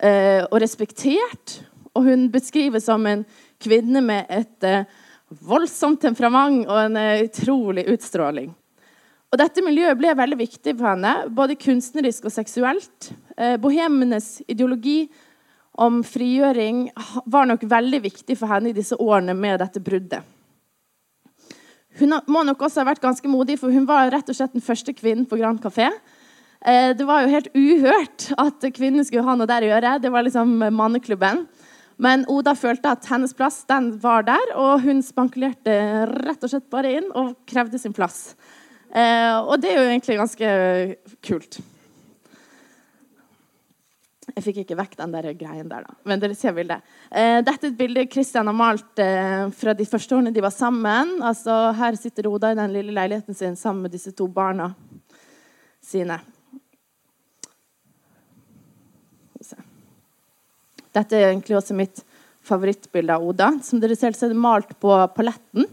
uh, 0.02 0.42
og 0.50 0.60
respektert. 0.60 1.60
Og 1.96 2.04
hun 2.04 2.26
beskrives 2.28 2.84
som 2.84 3.06
en 3.08 3.22
kvinne 3.62 4.02
med 4.04 4.30
et 4.30 4.68
voldsomt 5.46 6.00
temperament 6.00 6.66
og 6.68 6.78
en 6.84 6.98
utrolig 7.24 7.86
utstråling. 7.94 8.52
Og 9.32 9.40
dette 9.40 9.62
miljøet 9.64 9.98
ble 9.98 10.14
veldig 10.16 10.38
viktig 10.38 10.76
for 10.78 10.92
henne, 10.92 11.12
både 11.34 11.58
kunstnerisk 11.58 12.28
og 12.28 12.34
seksuelt. 12.34 13.10
Eh, 13.36 13.56
bohemenes 13.60 14.38
ideologi 14.48 15.08
om 15.76 15.98
frigjøring 16.06 16.86
var 17.28 17.48
nok 17.50 17.66
veldig 17.68 18.00
viktig 18.06 18.36
for 18.38 18.48
henne 18.48 18.70
i 18.70 18.76
disse 18.76 18.96
årene 18.96 19.34
med 19.36 19.60
dette 19.60 19.82
bruddet. 19.82 20.22
Hun 21.96 22.12
må 22.28 22.44
nok 22.44 22.62
også 22.64 22.82
ha 22.82 22.90
vært 22.90 23.02
ganske 23.02 23.28
modig, 23.28 23.58
for 23.60 23.72
hun 23.72 23.86
var 23.88 24.10
rett 24.12 24.28
og 24.28 24.36
slett 24.36 24.54
den 24.54 24.64
første 24.64 24.92
kvinnen 24.96 25.26
på 25.28 25.38
Grand 25.40 25.60
Café. 25.60 25.90
Eh, 26.60 26.92
det 26.96 27.04
var 27.08 27.24
jo 27.24 27.32
helt 27.34 27.50
uhørt 27.56 28.30
at 28.40 28.68
kvinner 28.76 29.04
skulle 29.04 29.26
ha 29.26 29.36
noe 29.36 29.48
der 29.50 29.66
å 29.66 29.72
gjøre. 29.74 29.96
Det 30.00 30.12
var 30.12 30.24
liksom 30.24 30.54
manneklubben. 30.76 31.44
Men 31.96 32.26
Oda 32.28 32.52
følte 32.58 32.92
at 32.92 33.06
hennes 33.08 33.32
plass 33.36 33.62
den 33.68 33.94
var 34.02 34.26
der, 34.28 34.52
og 34.58 34.84
hun 34.84 35.00
spankulerte 35.04 35.76
rett 36.12 36.44
og 36.44 36.52
slett 36.52 36.68
bare 36.72 36.92
inn 36.98 37.08
og 37.16 37.32
krevde 37.48 37.80
sin 37.80 37.96
plass. 37.96 38.34
Eh, 38.92 39.32
og 39.40 39.56
det 39.62 39.72
er 39.72 39.80
jo 39.80 39.88
egentlig 39.88 40.18
ganske 40.20 40.50
kult. 41.24 41.58
Jeg 44.36 44.44
fikk 44.44 44.58
ikke 44.62 44.76
vekk 44.76 44.96
den 44.98 45.14
der 45.14 45.30
greien 45.38 45.68
der, 45.70 45.86
da. 45.86 45.94
Men 46.04 46.20
dere 46.20 46.36
ser 46.36 46.52
bildet. 46.56 46.84
Eh, 47.08 47.38
dette 47.40 47.70
er 47.70 47.72
et 47.72 47.78
bilde 47.78 48.04
Christian 48.12 48.50
har 48.50 48.56
malt 48.56 49.00
eh, 49.00 49.46
fra 49.56 49.72
de 49.76 49.86
første 49.88 50.18
årene 50.18 50.34
de 50.34 50.44
var 50.44 50.52
sammen. 50.52 51.16
Altså, 51.24 51.54
her 51.78 51.96
sitter 51.96 52.28
Oda 52.28 52.52
i 52.52 52.58
den 52.58 52.74
lille 52.76 52.92
leiligheten 52.92 53.38
sin 53.38 53.56
sammen 53.56 53.86
med 53.86 53.96
disse 53.96 54.12
to 54.12 54.28
barna 54.28 54.74
sine. 55.80 56.20
Dette 60.96 61.18
er 61.18 61.30
egentlig 61.30 61.58
også 61.58 61.76
mitt 61.76 62.02
favorittbilde 62.46 63.16
av 63.16 63.24
Oda. 63.26 63.50
Som 63.64 63.82
dere 63.82 63.96
ser, 63.98 64.16
så 64.16 64.26
er 64.26 64.32
det 64.34 64.40
malt 64.40 64.72
på 64.82 64.94
paletten. 65.16 65.68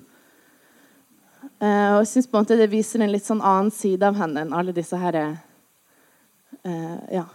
Uh, 1.63 1.95
og 1.95 2.01
jeg 2.01 2.09
syns 2.11 2.49
det 2.49 2.71
viser 2.71 3.03
en 3.03 3.11
litt 3.13 3.27
sånn 3.27 3.43
annen 3.43 3.71
side 3.71 4.03
av 4.03 4.17
henne 4.19 4.43
enn 4.43 4.55
alle 4.55 4.75
disse 4.75 4.97
her 4.99 5.19
uh, 5.23 6.99
Ja. 7.11 7.27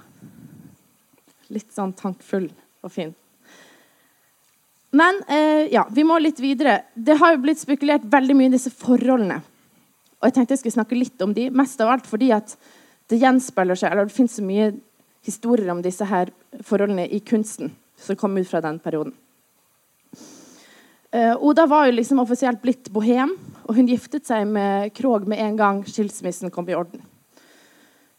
Litt 1.49 1.73
sånn 1.73 1.95
tankfull 1.97 2.51
og 2.85 2.93
fin. 2.93 3.15
Men 4.93 5.23
uh, 5.29 5.65
ja, 5.73 5.87
vi 5.93 6.05
må 6.05 6.19
litt 6.21 6.41
videre. 6.45 6.83
Det 6.95 7.17
har 7.21 7.35
jo 7.35 7.45
blitt 7.47 7.63
spekulert 7.63 8.05
veldig 8.05 8.37
mye 8.37 8.51
i 8.51 8.57
disse 8.57 8.73
forholdene. 8.75 9.41
Og 10.19 10.29
jeg 10.29 10.35
tenkte 10.35 10.57
jeg 10.57 10.65
skulle 10.65 10.79
snakke 10.81 10.99
litt 10.99 11.25
om 11.25 11.33
de, 11.37 11.49
mest 11.55 11.81
av 11.81 11.95
alt 11.95 12.09
fordi 12.09 12.33
at 12.35 12.57
det 13.09 13.21
gjenspeiler 13.23 13.79
seg, 13.79 13.93
eller 13.93 14.09
det 14.09 14.17
finnes 14.17 14.37
så 14.37 14.45
mye 14.45 14.73
historier 15.25 15.71
om 15.73 15.81
disse 15.85 16.05
her 16.09 16.33
forholdene 16.69 17.09
i 17.09 17.21
kunsten 17.25 17.73
som 17.99 18.17
kom 18.17 18.37
ut 18.39 18.49
fra 18.49 18.61
den 18.65 18.79
perioden. 18.79 19.15
Uh, 21.15 21.35
Oda 21.41 21.65
var 21.67 21.87
jo 21.89 21.97
liksom 21.97 22.21
offisielt 22.21 22.61
blitt 22.63 22.91
bohem, 22.93 23.33
og 23.65 23.79
hun 23.79 23.89
giftet 23.89 24.29
seg 24.29 24.45
med 24.49 24.93
Krog 24.97 25.25
med 25.29 25.41
en 25.41 25.57
gang 25.57 25.81
skilsmissen 25.89 26.53
kom 26.53 26.69
i 26.69 26.77
orden. 26.77 27.01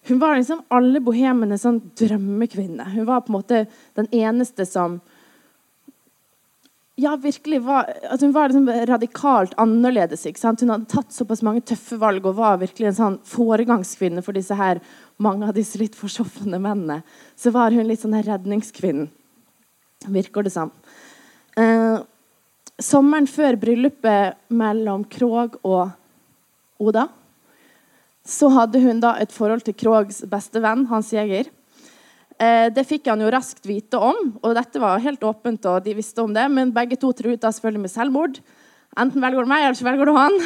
Hun 0.09 0.19
var 0.19 0.39
liksom 0.39 0.63
alle 0.73 1.01
bohemenes 1.03 1.61
sånn 1.65 1.77
drømmekvinne. 1.99 2.87
Hun 2.95 3.05
var 3.05 3.21
på 3.21 3.29
en 3.29 3.37
måte 3.37 3.65
den 3.99 4.07
eneste 4.15 4.65
som 4.65 4.97
ja, 6.99 7.15
virkelig 7.15 7.61
var, 7.63 7.87
altså 8.09 8.27
Hun 8.27 8.33
var 8.35 8.49
liksom 8.51 8.69
radikalt 8.89 9.53
annerledes. 9.57 10.25
Hun 10.25 10.71
hadde 10.71 10.89
tatt 10.91 11.13
såpass 11.15 11.43
mange 11.45 11.63
tøffe 11.65 11.99
valg 12.01 12.25
og 12.27 12.37
var 12.39 12.59
virkelig 12.61 12.91
en 12.91 12.97
sånn 12.99 13.19
foregangskvinne 13.27 14.23
for 14.25 14.37
disse 14.37 14.55
her, 14.59 14.81
mange 15.17 15.47
av 15.47 15.55
disse 15.57 15.79
litt 15.79 15.97
forsofne 15.97 16.59
mennene. 16.59 17.01
Så 17.39 17.53
var 17.55 17.75
hun 17.75 17.87
litt 17.87 18.03
sånn 18.03 18.17
redningskvinnen, 18.19 19.09
virker 20.11 20.45
det 20.45 20.53
som. 20.55 20.73
Eh, 21.59 22.01
sommeren 22.79 23.27
før 23.27 23.59
bryllupet 23.59 24.51
mellom 24.51 25.07
Krog 25.11 25.59
og 25.63 25.95
Oda 26.79 27.09
så 28.29 28.49
hadde 28.53 28.81
hun 28.83 28.99
da 29.01 29.15
et 29.19 29.33
forhold 29.33 29.63
til 29.65 29.77
Krogs 29.77 30.21
beste 30.29 30.61
venn, 30.61 30.85
Hans 30.91 31.09
Jæger. 31.15 31.49
Eh, 32.39 32.69
det 32.71 32.85
fikk 32.87 33.09
han 33.11 33.19
jo 33.19 33.29
raskt 33.33 33.65
vite 33.67 33.99
om, 33.99 34.31
og 34.39 34.55
dette 34.55 34.79
var 34.79 35.01
helt 35.03 35.23
åpent. 35.27 35.65
og 35.65 35.83
de 35.83 35.93
visste 35.93 36.23
om 36.23 36.33
det, 36.33 36.47
Men 36.49 36.71
begge 36.71 36.95
to 36.95 37.11
truet 37.11 37.41
selvfølgelig 37.41 37.81
med 37.81 37.91
selvmord. 37.91 38.39
Enten 38.97 39.21
velger 39.21 39.43
du 39.43 39.49
meg, 39.49 39.63
eller 39.63 39.75
så 39.75 39.83
velger 39.83 40.05
du 40.05 40.13
han. 40.15 40.39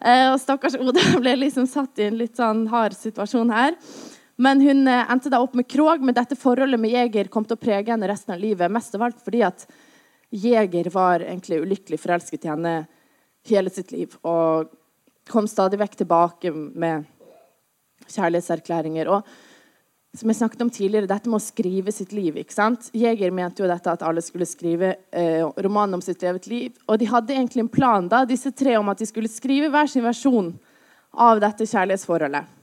Eh, 0.00 0.32
og 0.32 0.40
Stakkars 0.40 0.74
Oda 0.74 1.00
ble 1.22 1.36
liksom 1.36 1.66
satt 1.66 1.98
i 1.98 2.08
en 2.08 2.18
litt 2.18 2.36
sånn 2.36 2.66
hard 2.68 2.96
situasjon 2.96 3.50
her. 3.52 3.76
Men 4.36 4.60
hun 4.64 4.88
eh, 4.88 5.12
endte 5.12 5.30
da 5.30 5.42
opp 5.44 5.54
med 5.54 5.68
Krog, 5.68 6.00
men 6.00 6.16
dette 6.16 6.38
forholdet 6.40 6.80
med 6.80 6.90
Jeger 6.90 7.28
kom 7.28 7.44
til 7.44 7.58
å 7.58 7.60
prege 7.60 7.92
henne 7.92 8.08
resten 8.08 8.34
av 8.34 8.40
livet. 8.40 8.72
Mest 8.72 8.94
av 8.96 9.04
alt 9.04 9.20
fordi 9.22 9.44
at 9.46 9.66
Jeger 10.30 10.88
var 10.90 11.20
egentlig 11.20 11.60
ulykkelig 11.60 12.00
forelsket 12.00 12.46
i 12.46 12.50
henne 12.50 12.74
hele 13.48 13.70
sitt 13.72 13.92
liv 13.92 14.14
og 14.22 14.72
kom 15.30 15.46
stadig 15.48 15.78
vekk 15.80 16.00
tilbake 16.00 16.52
med 16.54 17.06
kjærlighetserklæringer. 18.10 19.10
Og 19.12 19.26
som 20.16 20.30
jeg 20.30 20.40
snakket 20.40 20.62
om 20.64 20.70
tidligere, 20.74 21.06
dette 21.06 21.30
med 21.30 21.38
å 21.38 21.44
skrive 21.44 21.92
sitt 21.94 22.10
liv. 22.12 22.34
ikke 22.40 22.54
sant? 22.54 22.88
Jeger 22.96 23.30
mente 23.30 23.62
jo 23.62 23.68
dette 23.70 23.92
at 23.92 24.02
alle 24.02 24.22
skulle 24.24 24.48
skrive 24.48 24.96
eh, 25.14 25.44
romanen 25.62 26.00
om 26.00 26.02
sitt 26.02 26.22
levet 26.24 26.48
liv. 26.50 26.72
Og 26.90 26.98
de 26.98 27.06
hadde 27.06 27.36
egentlig 27.36 27.62
en 27.62 27.70
plan 27.70 28.08
da, 28.10 28.24
disse 28.26 28.50
tre 28.50 28.74
om 28.78 28.90
at 28.90 28.98
de 28.98 29.06
skulle 29.06 29.30
skrive 29.30 29.70
hver 29.70 29.90
sin 29.90 30.02
versjon 30.02 30.50
av 31.14 31.38
dette 31.42 31.66
kjærlighetsforholdet. 31.66 32.56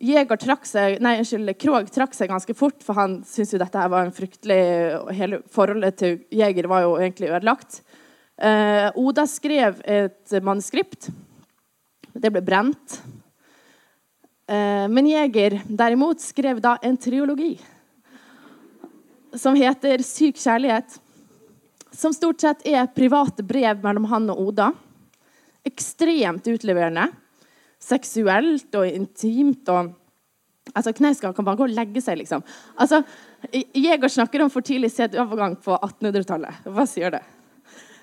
Jeger 0.00 0.38
trakk 0.40 0.64
seg, 0.64 0.96
nei, 1.04 1.18
unnskyld, 1.20 1.50
Krog 1.60 1.90
trakk 1.92 2.14
seg 2.16 2.30
ganske 2.30 2.54
fort, 2.56 2.78
for 2.80 2.96
han 2.96 3.18
syntes 3.26 3.52
jo 3.52 3.60
dette 3.60 3.82
her 3.82 3.90
var 3.92 4.06
en 4.06 4.14
fryktelig 4.16 4.62
Hele 5.18 5.42
forholdet 5.52 5.98
til 6.00 6.22
Jeger 6.32 6.70
var 6.70 6.86
jo 6.86 6.94
egentlig 7.02 7.28
ødelagt. 7.28 7.82
Eh, 8.40 8.86
Oda 8.96 9.26
skrev 9.28 9.82
et 9.84 10.38
manuskript. 10.46 11.10
Det 12.14 12.30
ble 12.32 12.40
brent. 12.40 13.00
Eh, 14.50 14.88
men 14.88 15.06
Jeger 15.06 15.60
derimot 15.66 16.20
skrev 16.20 16.58
da 16.60 16.74
en 16.82 16.96
triologi 16.98 17.52
som 19.38 19.54
heter 19.54 20.02
'Syk 20.02 20.36
kjærlighet'. 20.36 20.98
Som 21.92 22.12
stort 22.12 22.40
sett 22.40 22.66
er 22.66 22.86
private 22.86 23.42
brev 23.42 23.82
mellom 23.82 24.04
han 24.04 24.30
og 24.30 24.40
Oda. 24.48 24.72
Ekstremt 25.66 26.46
utleverende 26.46 27.08
seksuelt 27.78 28.74
og 28.74 28.86
intimt. 28.86 29.68
og 29.68 29.94
Altså, 30.74 30.92
Knausgård 30.92 31.34
kan 31.34 31.44
bare 31.44 31.56
gå 31.56 31.64
og 31.64 31.74
legge 31.74 32.00
seg, 32.00 32.18
liksom. 32.18 32.42
Altså, 32.78 33.02
Jeger 33.74 34.08
snakker 34.08 34.42
om 34.42 34.50
for 34.50 34.60
tidlig 34.60 34.90
sædovergang 34.92 35.56
på 35.56 35.74
1800-tallet. 35.74 36.62
Hva 36.64 36.86
sier 36.86 37.10
det? 37.10 37.22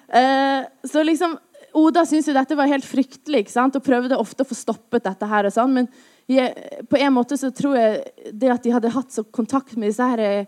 Eh, 0.10 0.66
så 0.84 1.04
liksom, 1.04 1.38
Oda 1.78 2.06
syntes 2.06 2.30
jo 2.32 2.36
dette 2.36 2.58
var 2.58 2.70
helt 2.72 2.86
fryktelig 2.88 3.44
ikke 3.46 3.54
sant? 3.54 3.76
og 3.78 3.86
prøvde 3.86 4.18
ofte 4.18 4.46
å 4.46 4.50
få 4.50 4.58
stoppet 4.58 5.06
dette. 5.06 5.26
her 5.30 5.46
og 5.46 5.54
sånn, 5.54 5.74
Men 5.74 5.90
jeg, 6.28 6.54
på 6.90 6.98
en 6.98 7.14
måte 7.14 7.38
så 7.38 7.52
tror 7.52 7.78
jeg 7.78 8.32
det 8.34 8.50
at 8.52 8.64
de 8.64 8.74
hadde 8.74 8.96
hatt 8.96 9.12
så 9.14 9.24
kontakt 9.24 9.76
med 9.78 9.92
disse 9.92 10.04
her 10.04 10.48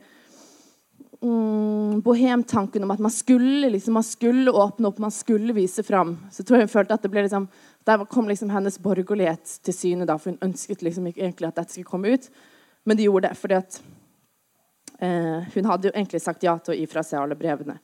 mm, 1.21 2.01
bohemtanken 2.01 2.83
om 2.83 2.91
at 2.91 2.99
man 2.99 3.13
skulle, 3.13 3.69
liksom, 3.69 3.93
man 3.93 4.07
skulle 4.07 4.51
åpne 4.51 4.89
opp, 4.89 4.99
man 4.99 5.13
skulle 5.13 5.53
vise 5.53 5.83
fram, 5.83 6.17
så 6.31 6.43
tror 6.43 6.59
jeg 6.59 6.67
hun 6.67 6.73
følte 6.73 6.97
at 6.97 7.05
det 7.05 7.13
ble 7.13 7.23
liksom 7.27 7.47
der 7.89 8.05
kom 8.05 8.27
liksom 8.29 8.49
hennes 8.53 8.79
borgerlighet 8.79 9.59
til 9.63 9.73
syne. 9.73 10.05
da, 10.05 10.17
for 10.17 10.31
Hun 10.31 10.49
ønsket 10.49 10.81
liksom 10.81 11.07
ikke 11.07 11.23
egentlig 11.23 11.47
at 11.47 11.55
dette 11.55 11.71
skulle 11.73 11.89
komme 11.89 12.13
ut, 12.13 12.29
men 12.85 12.97
de 12.97 13.07
gjorde 13.07 13.29
det 13.29 13.37
fordi 13.37 13.55
at 13.55 13.81
eh, 14.99 15.47
hun 15.55 15.65
hadde 15.65 15.89
jo 15.89 15.95
egentlig 15.95 16.21
sagt 16.21 16.43
ja 16.43 16.57
til 16.59 16.75
å 16.75 16.77
gi 16.77 16.85
fra 16.87 17.03
seg 17.03 17.21
alle 17.21 17.37
brevene. 17.39 17.79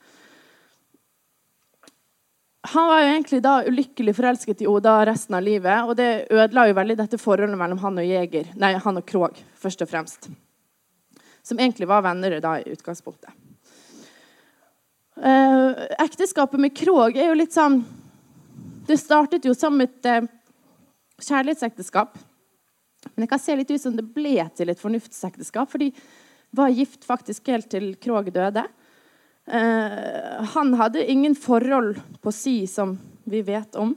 Han 2.71 2.87
var 2.87 3.01
jo 3.01 3.09
egentlig 3.11 3.41
da 3.45 3.53
ulykkelig 3.67 4.15
forelsket 4.17 4.63
i 4.63 4.67
Oda 4.69 4.97
resten 5.05 5.35
av 5.37 5.43
livet. 5.45 5.85
Og 5.85 5.95
det 5.99 6.27
ødela 6.33 6.67
jo 6.69 6.77
veldig 6.77 6.97
dette 7.01 7.19
forholdet 7.21 7.59
mellom 7.59 7.81
han 7.83 8.01
og 8.01 8.07
Jeger, 8.07 8.49
nei, 8.61 8.73
han 8.81 9.01
og 9.01 9.05
Krog, 9.09 9.37
først 9.61 9.83
og 9.85 9.91
fremst. 9.91 10.29
Som 11.45 11.61
egentlig 11.61 11.89
var 11.89 12.05
venner 12.05 12.39
da 12.41 12.55
i 12.61 12.71
utgangspunktet. 12.73 13.33
Eh, 15.15 15.83
ekteskapet 16.03 16.59
med 16.59 16.73
Krog 16.75 17.15
er 17.15 17.29
jo 17.29 17.37
litt 17.37 17.53
sånn 17.55 17.83
det 18.85 18.97
startet 19.01 19.45
jo 19.47 19.53
som 19.57 19.79
et 19.81 20.05
eh, 20.05 20.25
kjærlighetsekteskap. 21.21 22.17
Men 23.13 23.23
det 23.23 23.29
kan 23.31 23.41
se 23.41 23.55
litt 23.57 23.71
ut 23.71 23.81
som 23.81 23.95
det 23.97 24.05
ble 24.13 24.43
til 24.57 24.69
et 24.69 24.81
fornuftsekteskap, 24.81 25.69
for 25.71 25.81
de 25.81 25.91
var 26.55 26.73
gift 26.73 27.05
faktisk 27.05 27.49
helt 27.53 27.69
til 27.71 27.93
Krog 28.01 28.29
døde. 28.33 28.65
Eh, 29.45 30.43
han 30.55 30.73
hadde 30.73 31.11
ingen 31.11 31.35
forhold 31.35 31.99
på 32.21 32.31
si 32.33 32.67
som 32.67 32.97
vi 33.23 33.41
vet 33.45 33.75
om. 33.75 33.93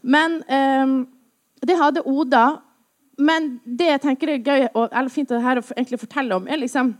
Men 0.00 0.42
eh, 0.42 0.86
det 1.66 1.78
hadde 1.78 2.06
Oda. 2.06 2.62
men 3.18 3.60
det 3.64 3.86
jeg 3.90 4.00
tenker 4.00 4.28
er 4.32 4.44
gøy 4.44 4.62
og, 4.72 4.88
eller 4.92 5.10
fint 5.12 5.30
å, 5.30 5.40
her 5.44 5.60
å 5.60 5.98
fortelle 6.00 6.36
om, 6.36 6.46
er 6.48 6.62
liksom 6.62 6.94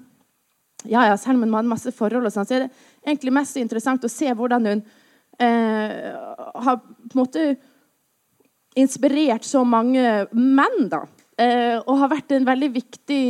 ja, 0.85 1.04
ja, 1.06 1.16
Selv 1.16 1.37
om 1.37 1.42
hun 1.44 1.54
hadde 1.54 1.68
masse 1.68 1.92
forhold, 1.92 2.24
og 2.24 2.33
sånn, 2.33 2.46
så 2.48 2.54
er 2.56 2.62
det 2.64 2.70
egentlig 3.04 3.35
mest 3.37 3.56
interessant 3.61 4.04
å 4.04 4.09
se 4.09 4.33
hvordan 4.33 4.64
hun 4.64 4.83
eh, 5.37 6.09
har 6.64 6.78
på 6.80 7.12
en 7.12 7.20
måte 7.20 7.42
inspirert 8.80 9.44
så 9.44 9.61
mange 9.64 10.24
menn. 10.33 10.88
da, 10.88 11.02
eh, 11.37 11.76
Og 11.85 11.98
har 12.00 12.12
vært 12.14 12.33
en 12.33 12.48
veldig 12.48 12.70
viktig 12.78 13.22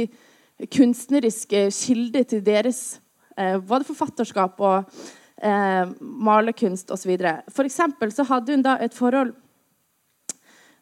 kunstnerisk 0.70 1.57
kilde 1.74 2.22
til 2.31 2.44
deres 2.46 3.00
både 3.66 3.87
forfatterskap 3.88 4.61
og 4.61 4.90
eh, 5.42 5.92
malerkunst 6.00 6.90
osv. 6.92 7.14
For 7.53 7.70
så 7.72 8.26
hadde 8.29 8.57
hun 8.57 8.66
da 8.66 8.76
et 8.81 8.96
forhold 8.96 9.33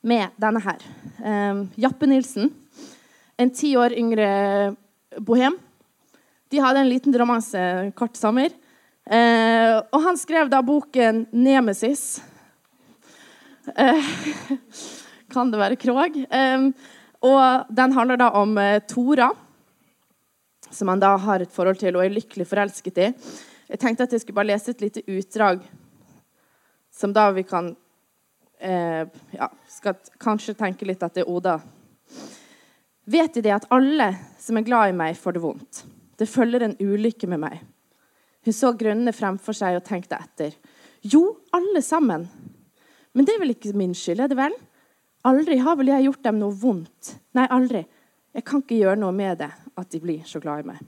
med 0.02 0.34
denne 0.40 0.62
her. 0.62 0.84
Eh, 1.22 1.62
Jappe 1.84 2.10
Nilsen. 2.10 2.52
En 3.38 3.50
ti 3.54 3.76
år 3.78 3.94
yngre 3.94 4.28
bohem 5.22 5.56
de 6.48 6.60
hadde 6.62 6.80
en 6.80 6.88
liten 6.88 7.14
romanse 7.20 7.60
kort 7.98 8.16
sommer. 8.16 8.52
Eh, 9.08 9.74
og 9.92 10.00
han 10.04 10.16
skrev 10.20 10.50
da 10.52 10.62
boken 10.64 11.26
'Nemesis'. 11.32 12.20
Eh, 13.76 14.04
kan 15.32 15.50
det 15.50 15.60
være 15.60 15.76
Krog? 15.76 16.16
Eh, 16.16 16.70
og 17.20 17.68
den 17.68 17.92
handler 17.92 18.16
da 18.16 18.30
om 18.30 18.56
eh, 18.58 18.80
Tora, 18.88 19.30
som 20.70 20.88
han 20.92 21.00
da 21.02 21.14
har 21.20 21.42
et 21.42 21.52
forhold 21.52 21.80
til 21.80 21.96
og 21.96 22.04
er 22.04 22.14
lykkelig 22.14 22.46
forelsket 22.48 23.00
i. 23.02 23.10
Jeg 23.68 23.80
tenkte 23.82 24.06
at 24.06 24.14
jeg 24.14 24.22
skulle 24.22 24.38
bare 24.40 24.52
lese 24.52 24.72
et 24.72 24.84
lite 24.84 25.04
utdrag 25.06 25.62
som 26.94 27.12
da 27.14 27.28
vi 27.30 27.44
kan 27.46 27.74
eh, 28.60 29.04
ja, 29.36 29.50
skal 29.68 29.98
kanskje 30.20 30.56
tenke 30.58 30.88
litt 30.88 31.02
at 31.04 31.14
det 31.14 31.24
er 31.24 31.30
Oda. 31.30 31.58
Vet 33.08 33.38
de 33.40 33.52
at 33.54 33.68
alle 33.72 34.10
som 34.40 34.58
er 34.58 34.66
glad 34.66 34.90
i 34.90 34.96
meg, 34.96 35.16
får 35.16 35.36
det 35.36 35.44
vondt? 35.44 35.82
Det 36.18 36.26
følger 36.28 36.64
en 36.64 36.76
ulykke 36.80 37.28
med 37.30 37.40
meg. 37.44 37.60
Hun 38.44 38.56
så 38.56 38.72
grunnene 38.76 39.14
fremfor 39.14 39.56
seg 39.56 39.78
og 39.78 39.84
tenkte 39.86 40.18
etter. 40.18 40.56
Jo, 41.02 41.38
alle 41.54 41.82
sammen. 41.84 42.26
Men 43.12 43.26
det 43.26 43.34
er 43.34 43.42
vel 43.42 43.54
ikke 43.54 43.76
min 43.78 43.94
skyld, 43.96 44.24
er 44.24 44.32
det 44.32 44.38
vel? 44.38 44.56
Aldri 45.28 45.58
har 45.62 45.78
vel 45.78 45.90
jeg 45.92 46.08
gjort 46.08 46.26
dem 46.26 46.40
noe 46.40 46.54
vondt. 46.54 47.14
Nei, 47.36 47.46
aldri. 47.54 47.84
Jeg 48.34 48.44
kan 48.46 48.62
ikke 48.62 48.78
gjøre 48.78 49.00
noe 49.00 49.14
med 49.14 49.40
det, 49.40 49.48
at 49.78 49.90
de 49.94 50.02
blir 50.02 50.24
så 50.26 50.40
glad 50.42 50.64
i 50.64 50.68
meg. 50.72 50.82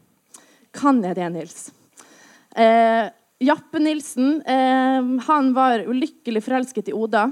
Kan 0.74 1.02
jeg 1.04 1.18
det, 1.18 1.28
Nils? 1.34 1.70
Eh, 2.58 3.06
Jappe 3.40 3.80
Nilsen 3.80 4.40
eh, 4.42 5.10
han 5.26 5.52
var 5.56 5.86
ulykkelig 5.86 6.42
forelsket 6.44 6.90
i 6.90 6.96
Oda. 6.96 7.28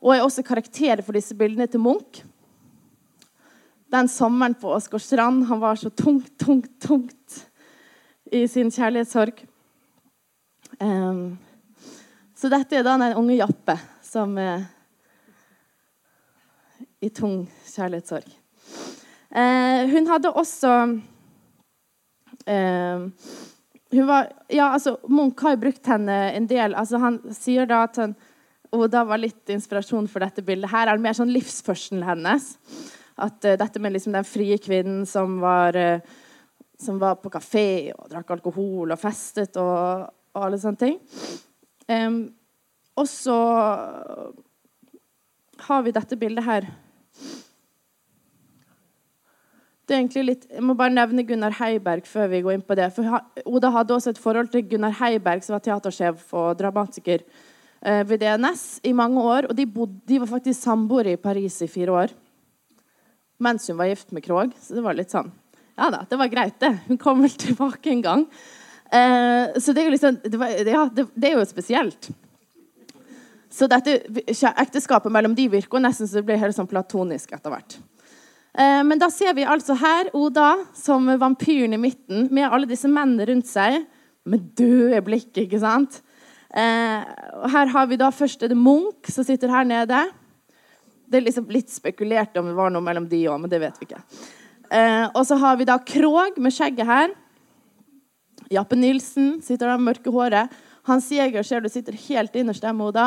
Og 0.00 0.14
er 0.14 0.24
også 0.24 0.44
karakter 0.46 1.02
for 1.04 1.16
disse 1.16 1.36
bildene 1.36 1.68
til 1.68 1.82
Munch 1.82 2.22
den 3.90 4.08
sommeren 4.08 4.54
på 4.54 4.72
Åsgårdstrand. 4.74 5.44
Han 5.44 5.60
var 5.60 5.76
så 5.76 5.90
tungt, 5.90 6.38
tungt, 6.38 6.80
tungt 6.80 7.46
i 8.24 8.48
sin 8.48 8.70
kjærlighetssorg. 8.70 9.46
Um, 10.78 11.38
så 12.36 12.48
dette 12.48 12.78
er 12.78 12.86
da 12.86 12.94
den 13.00 13.18
unge 13.18 13.40
Jappe 13.40 13.76
som 14.06 14.38
er 14.38 14.62
i 17.02 17.10
tung 17.10 17.42
kjærlighetssorg. 17.66 18.30
Uh, 19.30 19.86
hun 19.92 20.08
hadde 20.10 20.32
også 20.34 20.72
uh, 22.50 23.04
hun 23.90 24.06
var, 24.06 24.28
ja, 24.48 24.68
altså, 24.72 24.96
Munch 25.10 25.42
har 25.42 25.58
brukt 25.58 25.86
henne 25.90 26.16
en 26.34 26.46
del. 26.50 26.74
Altså, 26.78 26.98
han 27.02 27.18
sier 27.34 27.66
da 27.70 27.84
at 27.88 27.98
hun, 28.02 28.16
Oda 28.70 29.02
var 29.02 29.18
litt 29.18 29.50
inspirasjon 29.50 30.06
for 30.06 30.22
dette 30.22 30.44
bildet. 30.46 30.70
Her 30.70 30.86
er 30.86 30.98
det 30.98 31.02
mer 31.02 31.16
sånn 31.18 31.32
livsførselen 31.34 32.04
hennes. 32.06 32.52
At 33.18 33.42
uh, 33.42 33.56
dette 33.58 33.82
med 33.82 33.96
liksom 33.96 34.14
den 34.14 34.26
frie 34.26 34.58
kvinnen 34.62 35.02
som 35.10 35.40
var, 35.42 35.74
uh, 35.74 35.98
som 36.78 37.00
var 37.02 37.18
på 37.18 37.32
kafé 37.34 37.90
og 37.96 38.06
drakk 38.12 38.30
alkohol 38.36 38.94
og 38.94 39.00
festet 39.00 39.58
og, 39.58 40.06
og 40.36 40.44
alle 40.46 40.60
sånne 40.62 40.82
ting. 40.84 41.00
Um, 41.90 42.20
og 42.94 43.08
så 43.10 43.40
har 45.66 45.82
vi 45.82 45.94
dette 45.98 46.18
bildet 46.20 46.46
her. 46.46 46.70
Det 49.90 49.96
er 49.96 50.04
egentlig 50.04 50.22
litt, 50.22 50.44
Jeg 50.46 50.62
må 50.62 50.76
bare 50.78 50.94
nevne 50.94 51.24
Gunnar 51.26 51.56
Heiberg 51.58 52.04
før 52.06 52.28
vi 52.30 52.38
går 52.44 52.54
inn 52.54 52.62
på 52.62 52.76
det. 52.78 52.92
For 52.94 53.02
Oda 53.42 53.72
hadde 53.74 53.96
også 53.96 54.12
et 54.12 54.20
forhold 54.22 54.52
til 54.52 54.62
Gunnar 54.70 54.94
Heiberg, 55.00 55.42
som 55.42 55.56
var 55.56 55.64
teatersjef 55.64 56.28
og 56.38 56.52
dramatiker 56.60 57.24
eh, 57.82 58.04
ved 58.06 58.22
DNS 58.22 58.62
i 58.86 58.94
mange 58.94 59.18
år. 59.18 59.50
Og 59.50 59.58
de, 59.58 59.66
bodde, 59.66 59.98
de 60.06 60.20
var 60.22 60.30
faktisk 60.30 60.62
samboere 60.62 61.16
i 61.16 61.18
Paris 61.18 61.58
i 61.66 61.70
fire 61.70 61.96
år 62.04 62.14
mens 63.40 63.66
hun 63.70 63.78
var 63.80 63.88
gift 63.88 64.10
med 64.12 64.22
Krog. 64.22 64.54
Så 64.60 64.76
det 64.76 64.84
var 64.84 64.94
litt 64.94 65.10
sånn 65.10 65.30
Ja 65.80 65.90
da, 65.90 66.04
det 66.06 66.18
var 66.20 66.30
greit, 66.30 66.58
det. 66.60 66.74
Hun 66.86 66.98
kom 67.00 67.22
vel 67.24 67.32
tilbake 67.40 67.90
en 67.90 68.02
gang. 68.04 68.26
Eh, 68.92 69.58
så 69.58 69.72
det 69.72 69.82
er 69.82 69.88
jo 69.88 69.94
liksom 69.94 70.18
det, 70.22 70.36
var, 70.38 70.58
ja, 70.60 70.88
det, 70.92 71.06
det, 71.14 71.30
er 71.30 71.38
jo 71.38 71.46
spesielt. 71.48 72.10
Så 73.50 73.66
dette 73.66 73.96
ekteskapet 74.28 75.10
mellom 75.10 75.34
de 75.34 75.48
virker 75.50 75.82
nesten 75.82 76.06
så 76.06 76.20
det 76.20 76.28
blir 76.28 76.38
helt 76.42 76.54
sånn 76.54 76.70
platonisk 76.70 77.32
etter 77.34 77.54
hvert. 77.54 77.80
Eh, 78.58 78.82
men 78.84 78.98
da 78.98 79.10
ser 79.14 79.34
vi 79.38 79.46
altså 79.46 79.76
her 79.78 80.10
Oda 80.16 80.52
som 80.74 81.06
vampyren 81.20 81.76
i 81.76 81.80
midten 81.80 82.28
med 82.34 82.48
alle 82.50 82.68
disse 82.70 82.90
mennene 82.90 83.28
rundt 83.30 83.50
seg 83.50 83.84
med 84.26 84.50
døde 84.58 85.00
blikk. 85.06 85.32
ikke 85.38 85.60
sant? 85.62 86.00
Eh, 86.50 87.06
her 87.54 87.70
har 87.70 87.86
vi 87.86 87.98
da 88.00 88.10
først 88.10 88.42
er 88.42 88.50
det 88.50 88.58
Munch 88.58 89.10
som 89.12 89.24
sitter 89.26 89.52
her 89.52 89.64
nede. 89.64 90.02
Det 91.10 91.18
er 91.18 91.26
liksom 91.26 91.50
litt 91.50 91.70
spekulert 91.70 92.36
om 92.38 92.50
det 92.50 92.58
var 92.58 92.70
noe 92.74 92.82
mellom 92.82 93.06
de 93.10 93.22
òg, 93.30 93.38
men 93.42 93.50
det 93.50 93.62
vet 93.62 93.78
vi 93.78 93.88
ikke. 93.88 94.02
Eh, 94.70 95.06
og 95.14 95.24
så 95.26 95.38
har 95.38 95.58
vi 95.58 95.66
da 95.66 95.78
Krog 95.82 96.38
med 96.38 96.54
skjegget 96.54 96.86
her. 96.86 97.14
Jappe 98.50 98.78
Nilsen 98.78 99.38
sitter 99.42 99.70
der 99.70 99.78
med 99.78 99.92
mørke 99.92 100.10
håret. 100.14 100.50
Hans 100.86 101.10
Jæger 101.12 101.46
ser 101.46 101.62
du 101.62 101.68
sitter 101.68 101.94
helt 102.08 102.34
innerst 102.34 102.62
der 102.62 102.72
med 102.72 102.98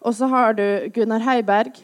Og 0.00 0.14
så 0.14 0.26
har 0.26 0.52
du 0.52 0.90
Gunnar 0.94 1.18
Heiberg, 1.18 1.74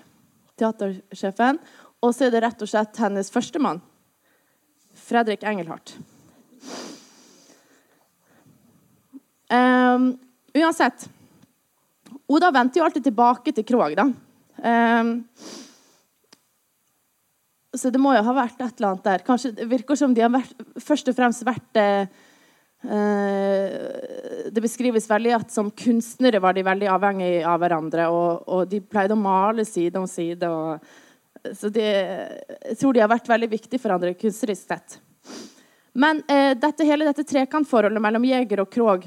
teatersjefen. 0.59 1.59
Og 2.05 2.12
så 2.12 2.27
er 2.27 2.35
det 2.35 2.43
rett 2.45 2.61
og 2.64 2.69
slett 2.69 3.01
hennes 3.01 3.31
førstemann, 3.33 3.81
Fredrik 5.07 5.45
Engelhardt. 5.49 5.97
Um, 9.55 10.14
uansett 10.57 11.05
Oda 12.33 12.49
venter 12.51 12.81
jo 12.81 12.87
alltid 12.87 13.05
tilbake 13.05 13.53
til 13.53 13.67
Krog. 13.69 13.93
da. 13.97 14.07
Um, 14.64 15.11
så 17.77 17.90
det 17.93 18.01
må 18.01 18.14
jo 18.14 18.23
ha 18.25 18.35
vært 18.37 18.62
et 18.62 18.79
eller 18.79 18.88
annet 18.95 19.05
der. 19.05 19.25
Kanskje 19.27 19.53
Det 19.53 19.67
virker 19.69 19.99
som 19.99 20.14
de 20.14 20.23
har 20.25 20.33
vært, 20.33 20.55
først 20.81 21.11
og 21.11 21.17
fremst 21.19 21.45
vært 21.45 21.81
uh, 21.83 22.07
Det 24.49 24.64
beskrives 24.64 25.11
veldig 25.11 25.35
at 25.37 25.53
som 25.53 25.69
kunstnere 25.71 26.40
var 26.40 26.57
de 26.57 26.64
veldig 26.64 26.88
avhengige 26.97 27.45
av 27.45 27.61
hverandre. 27.61 28.09
Og, 28.09 28.49
og 28.49 28.69
de 28.73 28.81
pleide 28.81 29.17
å 29.17 29.21
male 29.21 29.69
side 29.69 30.01
om 30.01 30.09
side. 30.09 30.49
Og, 30.49 31.04
så 31.52 31.68
det, 31.72 31.90
jeg 32.70 32.78
tror 32.80 32.94
de 32.94 33.02
har 33.02 33.11
vært 33.12 33.28
veldig 33.28 33.50
viktige 33.52 33.83
for 33.83 33.94
andre 33.94 34.14
kunstnerisk 34.16 34.70
sett. 34.70 34.96
Men 35.94 36.22
eh, 36.30 36.54
dette, 36.59 36.87
hele 36.88 37.07
dette 37.07 37.26
trekantforholdet 37.28 38.02
mellom 38.02 38.24
Jeger 38.26 38.64
og 38.64 38.72
Krog 38.72 39.04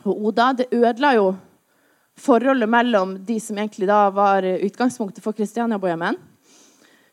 og 0.00 0.26
Oda 0.30 0.50
det 0.56 0.70
ødela 0.72 1.14
jo 1.16 1.30
forholdet 2.20 2.68
mellom 2.68 3.14
de 3.24 3.38
som 3.40 3.58
egentlig 3.58 3.88
da 3.88 4.02
var 4.12 4.44
utgangspunktet 4.44 5.24
for 5.24 5.36
Kristiania-bohemen. 5.36 6.18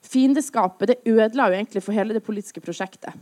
Fiendeskapet 0.08 0.91
det 0.91 0.97
ødela 1.08 1.49
jo 1.49 1.58
egentlig 1.58 1.84
for 1.84 1.95
hele 1.95 2.15
det 2.15 2.23
politiske 2.23 2.63
prosjektet. 2.63 3.15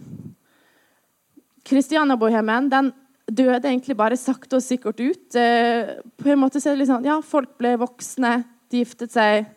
Kristiania-bohemen 1.65 2.69
den 2.69 2.91
døde 3.25 3.69
egentlig 3.69 3.97
bare 3.97 4.17
sakte 4.19 4.59
og 4.59 4.65
sikkert 4.65 5.01
ut. 5.01 5.35
Eh, 5.35 5.97
på 6.21 6.29
en 6.29 6.41
måte 6.41 6.61
så 6.61 6.69
er 6.69 6.75
det 6.75 6.83
litt 6.83 6.91
sånn, 6.91 7.07
ja, 7.07 7.17
Folk 7.25 7.55
ble 7.57 7.73
voksne, 7.81 8.37
de 8.69 8.83
giftet 8.83 9.13
seg, 9.13 9.49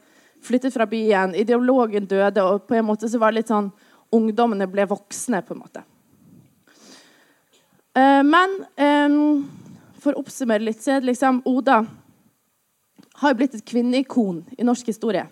flyttet 0.44 0.74
fra 0.74 0.86
byen. 0.88 1.34
Ideologen 1.34 2.08
døde, 2.08 2.42
og 2.44 2.66
på 2.68 2.78
en 2.78 2.88
måte 2.88 3.10
så 3.10 3.20
var 3.20 3.32
det 3.32 3.42
litt 3.42 3.52
sånn 3.52 3.70
Ungdommene 4.14 4.64
ble 4.72 4.86
voksne, 4.88 5.42
på 5.44 5.52
en 5.52 5.58
måte. 5.60 5.82
Eh, 7.92 8.22
men 8.24 8.54
for 10.00 10.14
å 10.14 10.22
oppsummere 10.22 10.64
litt, 10.64 10.80
så 10.80 10.94
er 10.94 11.02
det 11.02 11.10
liksom 11.10 11.42
Oda 11.44 11.82
har 13.20 13.34
blitt 13.36 13.58
et 13.58 13.66
kvinneikon 13.66 14.44
i 14.56 14.64
norsk 14.64 14.88
historie. 14.88 15.26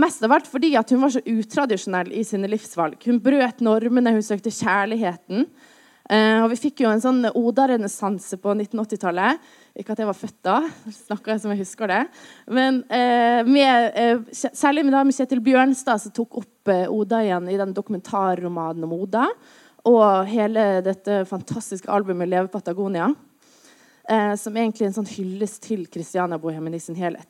Mest 0.00 0.24
av 0.24 0.32
alt 0.32 0.48
fordi 0.48 0.72
hun 0.74 1.02
var 1.02 1.12
så 1.12 1.20
utradisjonell 1.28 2.12
i 2.16 2.24
sine 2.24 2.48
livsvalg. 2.48 2.96
Hun 3.04 3.20
brøt 3.20 3.60
normene, 3.60 4.14
hun 4.14 4.24
søkte 4.24 4.50
kjærligheten. 4.50 5.46
Eh, 6.08 6.38
og 6.42 6.48
Vi 6.50 6.62
fikk 6.64 6.80
jo 6.84 6.90
en 6.90 7.02
sånn 7.02 7.26
Oda-renessanse 7.28 8.38
på 8.40 8.54
1980-tallet. 8.56 9.42
Ikke 9.72 9.94
at 9.94 10.02
jeg 10.02 10.08
var 10.08 10.16
født 10.18 10.38
da, 10.44 10.56
snakker 11.06 11.32
jeg 11.32 11.42
som 11.42 11.52
jeg 11.54 11.62
husker 11.62 11.88
det. 11.88 12.02
Men 12.52 12.82
eh, 12.92 13.40
med, 13.48 13.90
eh, 13.96 14.20
særlig 14.32 14.84
med, 14.84 14.92
da, 14.92 15.02
med 15.08 15.16
Kjetil 15.16 15.40
Bjørnstad, 15.44 16.02
som 16.02 16.12
tok 16.12 16.42
opp 16.42 16.72
eh, 16.72 16.84
Oda 16.92 17.22
igjen 17.24 17.48
i 17.48 17.56
den 17.60 17.72
dokumentarromanen 17.76 18.84
om 18.84 18.92
Oda. 18.98 19.26
Og 19.88 20.28
hele 20.30 20.82
dette 20.84 21.24
fantastiske 21.26 21.90
albumet 21.90 22.28
'Leve 22.28 22.52
Patagonia' 22.52 23.14
eh, 24.08 24.34
som 24.36 24.56
egentlig 24.56 24.86
er 24.86 24.90
en 24.92 24.98
sånn 25.00 25.14
hyllest 25.14 25.62
til 25.66 25.86
Christiania-bohemen 25.90 26.74
i 26.76 26.82
sin 26.82 26.98
helhet. 26.98 27.28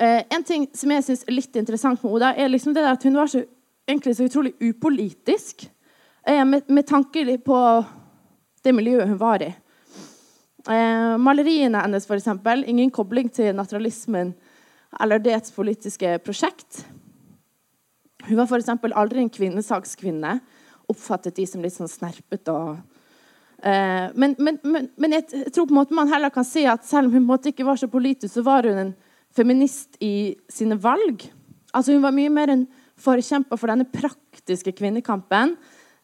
Eh, 0.00 0.22
en 0.34 0.44
ting 0.44 0.66
som 0.74 0.90
jeg 0.90 1.04
syns 1.06 1.24
er 1.26 1.36
litt 1.36 1.58
interessant 1.60 2.02
med 2.02 2.16
Oda, 2.16 2.32
er 2.34 2.50
liksom 2.50 2.74
det 2.74 2.84
at 2.88 3.04
hun 3.06 3.18
var 3.20 3.30
så, 3.30 3.44
egentlig 3.88 4.16
så 4.18 4.26
utrolig 4.26 4.54
upolitisk. 4.62 5.68
Eh, 6.26 6.44
med, 6.44 6.64
med 6.68 6.86
tanke 6.88 7.38
på 7.44 7.58
det 8.62 8.74
miljøet 8.74 9.10
hun 9.10 9.20
var 9.20 9.42
i. 9.42 9.52
Eh, 10.70 11.16
maleriene 11.18 11.80
hennes, 11.82 12.06
f.eks., 12.06 12.28
ingen 12.70 12.90
kobling 12.94 13.30
til 13.34 13.54
naturalismen 13.56 14.34
eller 15.02 15.22
dets 15.22 15.50
politiske 15.54 16.18
prosjekt. 16.22 16.84
Hun 18.28 18.38
var 18.38 18.46
f.eks. 18.46 18.70
aldri 18.94 19.22
en 19.24 19.32
kvinnesakskvinne. 19.32 20.36
Oppfattet 20.92 21.38
de 21.38 21.46
som 21.48 21.62
litt 21.64 21.74
sånn 21.74 21.90
snerpete. 21.90 22.54
Eh, 23.62 24.06
men, 24.14 24.36
men, 24.38 24.60
men, 24.62 24.88
men, 24.98 25.16
jeg 25.18 25.50
tror 25.54 25.66
på 25.66 25.74
en 25.74 25.80
måte 25.80 25.96
man 25.98 26.10
heller 26.12 26.30
kan 26.34 26.46
si 26.46 26.64
at 26.68 26.86
selv 26.86 27.08
om 27.08 27.16
hun 27.16 27.22
på 27.22 27.24
en 27.24 27.32
måte 27.32 27.52
ikke 27.52 27.66
var 27.66 27.80
så 27.80 27.90
politisk, 27.90 28.34
så 28.36 28.46
var 28.46 28.68
hun 28.68 28.78
en 28.78 28.94
feminist 29.34 29.98
i 30.02 30.36
sine 30.50 30.78
valg. 30.78 31.26
Altså 31.72 31.96
Hun 31.96 32.04
var 32.04 32.14
mye 32.14 32.30
mer 32.30 32.52
en 32.52 32.66
forkjemper 33.00 33.58
for 33.58 33.72
denne 33.72 33.88
praktiske 33.88 34.74
kvinnekampen. 34.76 35.56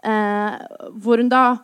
Eh, 0.03 0.55
hvor 0.99 1.21
hun 1.23 1.31
da 1.31 1.59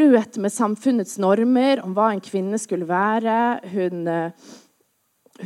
brøt 0.00 0.38
med 0.40 0.52
samfunnets 0.52 1.18
normer 1.20 1.82
om 1.84 1.94
hva 1.96 2.10
en 2.14 2.22
kvinne 2.24 2.58
skulle 2.60 2.88
være. 2.88 3.60
Hun, 3.74 4.08
eh, 4.08 4.32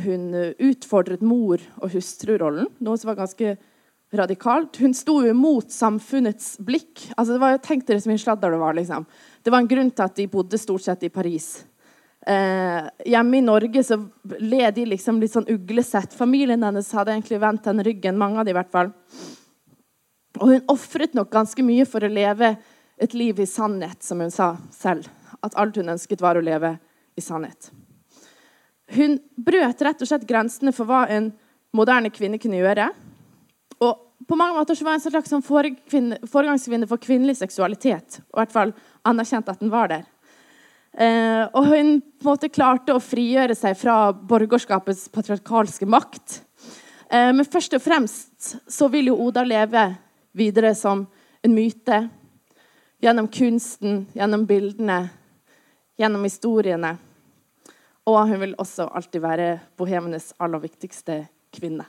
hun 0.05 0.33
utfordret 0.59 1.21
mor- 1.21 1.63
og 1.81 1.91
hustrurollen, 1.91 2.69
noe 2.79 2.97
som 2.97 3.11
var 3.11 3.19
ganske 3.19 3.57
radikalt. 4.15 4.77
Hun 4.77 4.93
sto 4.93 5.19
imot 5.27 5.71
samfunnets 5.71 6.57
blikk. 6.57 7.11
Altså, 7.17 7.35
det 7.35 7.41
var, 7.41 7.57
Tenk 7.57 7.85
dere 7.85 7.99
så 7.99 8.11
mye 8.11 8.21
sladder 8.21 8.51
det 8.51 8.59
var. 8.59 8.73
liksom. 8.73 9.05
Det 9.43 9.51
var 9.51 9.59
en 9.59 9.67
grunn 9.67 9.91
til 9.91 10.03
at 10.03 10.15
de 10.15 10.27
bodde 10.27 10.57
stort 10.57 10.81
sett 10.81 11.03
i 11.03 11.09
Paris. 11.09 11.65
Eh, 12.25 12.89
hjemme 13.05 13.37
i 13.37 13.41
Norge 13.41 13.83
så 13.83 13.99
led 14.39 14.75
de 14.75 14.85
liksom 14.85 15.19
litt 15.19 15.33
sånn 15.33 15.49
uglesett. 15.49 16.13
Familien 16.13 16.63
hennes 16.63 16.91
hadde 16.91 17.11
egentlig 17.11 17.39
vendt 17.39 17.65
henne 17.65 17.83
ryggen. 17.83 18.17
mange 18.17 18.39
av 18.39 18.45
de 18.45 18.51
i 18.51 18.53
hvert 18.57 18.71
fall. 18.71 18.93
Og 20.39 20.47
hun 20.47 20.61
ofret 20.67 21.13
nok 21.13 21.29
ganske 21.29 21.63
mye 21.63 21.85
for 21.85 21.99
å 21.99 22.11
leve 22.11 22.57
et 22.97 23.13
liv 23.13 23.39
i 23.39 23.47
sannhet, 23.49 24.03
som 24.03 24.21
hun 24.23 24.31
sa 24.31 24.55
selv. 24.71 25.07
At 25.43 25.55
alt 25.59 25.75
hun 25.77 25.91
ønsket, 25.91 26.23
var 26.23 26.37
å 26.37 26.43
leve 26.43 26.75
i 27.15 27.23
sannhet. 27.23 27.71
Hun 28.95 29.17
brøt 29.35 29.81
rett 29.81 30.01
og 30.01 30.09
slett 30.09 30.27
grensene 30.29 30.73
for 30.75 30.87
hva 30.87 31.05
en 31.11 31.31
moderne 31.75 32.11
kvinne 32.13 32.39
kunne 32.41 32.61
gjøre. 32.61 32.89
Og 33.81 34.25
på 34.25 34.37
mange 34.39 34.55
måter 34.57 34.77
så 34.77 34.85
var 34.85 34.95
hun 34.95 35.01
en 35.01 35.11
slags 35.11 35.33
sånn 35.33 35.45
foregangskvinne 35.45 36.89
for 36.89 37.01
kvinnelig 37.01 37.39
seksualitet. 37.41 38.21
Og 38.31 38.37
i 38.37 38.43
hvert 38.43 38.55
fall 38.55 38.75
anerkjente 39.05 39.53
at 39.53 39.63
den 39.63 39.73
var 39.73 39.91
der. 39.91 40.05
Eh, 40.95 41.43
og 41.51 41.67
hun 41.67 41.97
på 41.99 42.23
en 42.23 42.29
måte 42.29 42.49
klarte 42.53 42.95
å 42.95 43.03
frigjøre 43.03 43.57
seg 43.57 43.75
fra 43.75 44.13
borgerskapets 44.15 45.09
patriarkalske 45.11 45.87
makt. 45.91 46.39
Eh, 47.09 47.31
men 47.35 47.43
først 47.43 47.75
og 47.75 47.83
fremst 47.83 48.55
så 48.71 48.87
vil 48.93 49.11
jo 49.11 49.19
Oda 49.27 49.43
leve 49.43 49.89
videre 50.35 50.71
som 50.77 51.03
en 51.43 51.55
myte 51.55 52.05
Gjennom 53.05 53.27
kunsten, 53.27 54.07
gjennom 54.13 54.47
bildene, 54.49 55.09
gjennom 55.93 56.23
historiene. 56.25 56.95
Og 58.09 58.15
hun 58.31 58.39
vil 58.41 58.55
også 58.57 58.87
alltid 58.97 59.21
være 59.21 59.49
bohemenes 59.77 60.31
aller 60.41 60.63
viktigste 60.63 61.19
kvinne. 61.53 61.85